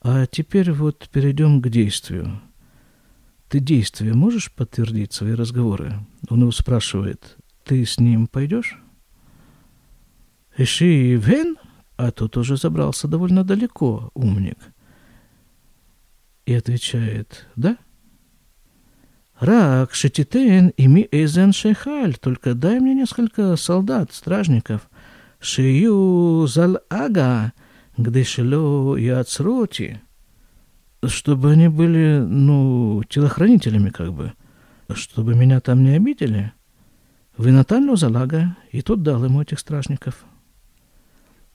А 0.00 0.26
теперь 0.26 0.70
вот 0.70 1.08
перейдем 1.10 1.60
к 1.60 1.68
действию. 1.68 2.40
Ты 3.48 3.58
действие 3.58 4.14
можешь 4.14 4.52
подтвердить 4.52 5.12
свои 5.12 5.32
разговоры? 5.32 5.94
Он 6.28 6.42
его 6.42 6.52
спрашивает, 6.52 7.36
ты 7.64 7.84
с 7.84 7.98
ним 7.98 8.26
пойдешь? 8.26 8.78
Иши 10.56 11.14
Вен, 11.14 11.56
а 11.96 12.10
тот 12.10 12.36
уже 12.36 12.56
забрался 12.56 13.08
довольно 13.08 13.44
далеко, 13.44 14.10
умник. 14.14 14.58
И 16.46 16.54
отвечает, 16.54 17.46
да? 17.56 17.76
Рак, 19.38 19.94
шетитен, 19.94 20.68
ими 20.76 21.08
эзен 21.10 21.52
шехаль, 21.52 22.16
только 22.16 22.54
дай 22.54 22.78
мне 22.78 22.94
несколько 22.94 23.56
солдат, 23.56 24.12
стражников. 24.12 24.90
Шию 25.40 26.46
зал 26.46 26.78
ага, 26.90 27.54
где 27.96 28.22
шело 28.24 28.96
и 28.96 29.08
ацроти. 29.08 30.02
Чтобы 31.02 31.52
они 31.52 31.68
были, 31.68 32.18
ну, 32.18 33.02
телохранителями 33.08 33.88
как 33.88 34.12
бы. 34.12 34.34
Чтобы 34.92 35.34
меня 35.34 35.60
там 35.60 35.82
не 35.84 35.96
обидели. 35.96 36.52
Винаталь 37.42 37.96
залага, 37.96 38.56
и 38.70 38.82
тот 38.82 39.02
дал 39.02 39.24
ему 39.24 39.42
этих 39.42 39.58
стражников. 39.58 40.24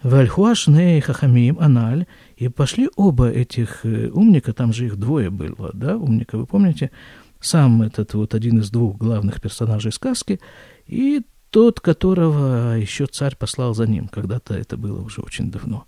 Вальхуашне 0.03 0.97
и 0.97 1.01
Хахамим, 1.01 1.57
Аналь, 1.59 2.05
и 2.35 2.47
пошли 2.47 2.89
оба 2.95 3.29
этих 3.29 3.85
э, 3.85 4.09
умника, 4.09 4.53
там 4.53 4.73
же 4.73 4.85
их 4.85 4.97
двое 4.97 5.29
было, 5.29 5.71
да, 5.73 5.97
умника, 5.97 6.37
вы 6.37 6.45
помните, 6.45 6.91
сам 7.39 7.81
этот 7.81 8.13
вот 8.13 8.35
один 8.35 8.59
из 8.59 8.69
двух 8.69 8.97
главных 8.97 9.41
персонажей 9.41 9.91
сказки, 9.91 10.39
и 10.85 11.21
тот, 11.49 11.79
которого 11.79 12.77
еще 12.77 13.05
царь 13.05 13.35
послал 13.35 13.73
за 13.73 13.87
ним, 13.87 14.07
когда-то 14.07 14.53
это 14.53 14.77
было 14.77 15.01
уже 15.01 15.21
очень 15.21 15.49
давно. 15.49 15.85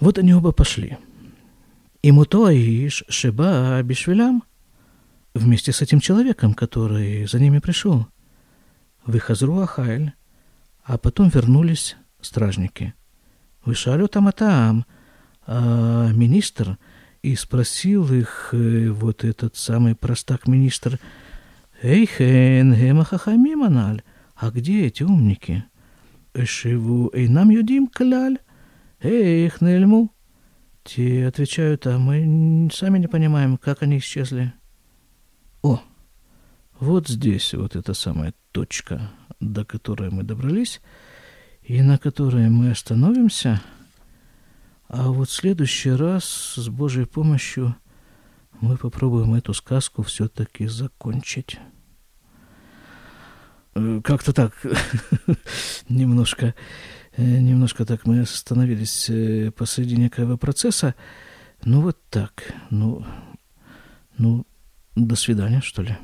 Вот 0.00 0.18
они 0.18 0.34
оба 0.34 0.52
пошли. 0.52 0.96
И 2.02 2.12
Мутоиш 2.12 3.04
Шеба 3.08 3.82
Бишвилям 3.82 4.44
вместе 5.34 5.72
с 5.72 5.82
этим 5.82 6.00
человеком, 6.00 6.54
который 6.54 7.26
за 7.26 7.40
ними 7.40 7.58
пришел. 7.58 8.06
Выхазру 9.06 9.60
Ахайль, 9.60 10.12
а 10.84 10.98
потом 10.98 11.28
вернулись 11.28 11.96
стражники. 12.20 12.94
Вышарю 13.64 14.08
там 14.08 14.28
а 14.28 14.32
там, 14.32 14.86
а 15.46 16.10
министр, 16.12 16.78
и 17.22 17.36
спросил 17.36 18.12
их 18.12 18.50
э, 18.52 18.88
вот 18.90 19.24
этот 19.24 19.56
самый 19.56 19.94
простак-министр, 19.94 20.98
«Эйхен, 21.82 22.74
гемахахамим 22.74 23.62
аналь, 23.62 24.02
а 24.36 24.50
где 24.50 24.86
эти 24.86 25.02
умники?» 25.02 25.64
«Эшиву 26.34 27.10
эйнам 27.14 27.50
юдим 27.50 27.86
кляль, 27.86 28.38
эйх 29.00 29.60
нельму». 29.60 30.10
Те 30.82 31.26
отвечают, 31.26 31.86
а 31.86 31.98
мы 31.98 32.68
сами 32.72 32.98
не 32.98 33.06
понимаем, 33.06 33.56
как 33.56 33.82
они 33.82 33.98
исчезли. 33.98 34.52
О, 35.62 35.80
вот 36.84 37.08
здесь 37.08 37.54
вот 37.54 37.76
эта 37.76 37.94
самая 37.94 38.34
точка, 38.52 39.10
до 39.40 39.64
которой 39.64 40.10
мы 40.10 40.22
добрались, 40.22 40.80
и 41.62 41.80
на 41.80 41.98
которой 41.98 42.50
мы 42.50 42.70
остановимся. 42.70 43.62
А 44.88 45.08
вот 45.08 45.30
в 45.30 45.32
следующий 45.32 45.92
раз 45.92 46.24
с 46.24 46.68
Божьей 46.68 47.06
помощью 47.06 47.74
мы 48.60 48.76
попробуем 48.76 49.34
эту 49.34 49.54
сказку 49.54 50.02
все-таки 50.02 50.66
закончить. 50.66 51.58
Э, 53.74 54.00
как-то 54.04 54.34
так, 54.34 54.52
немножко, 55.88 56.54
э, 57.16 57.22
немножко 57.22 57.86
так 57.86 58.04
мы 58.04 58.20
остановились 58.20 59.08
э, 59.08 59.50
посреди 59.52 59.96
некоего 59.96 60.36
процесса. 60.36 60.94
Ну 61.64 61.80
вот 61.80 61.98
так, 62.10 62.52
ну, 62.68 63.06
ну, 64.18 64.46
до 64.94 65.16
свидания, 65.16 65.62
что 65.62 65.82
ли. 65.82 65.96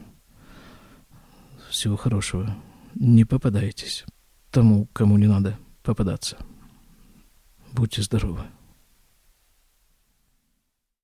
Всего 1.70 1.96
хорошего. 1.96 2.56
Не 2.96 3.24
попадайтесь 3.24 4.04
тому, 4.50 4.86
кому 4.92 5.16
не 5.18 5.28
надо 5.28 5.56
попадаться. 5.84 6.36
Будьте 7.72 8.02
здоровы. 8.02 8.42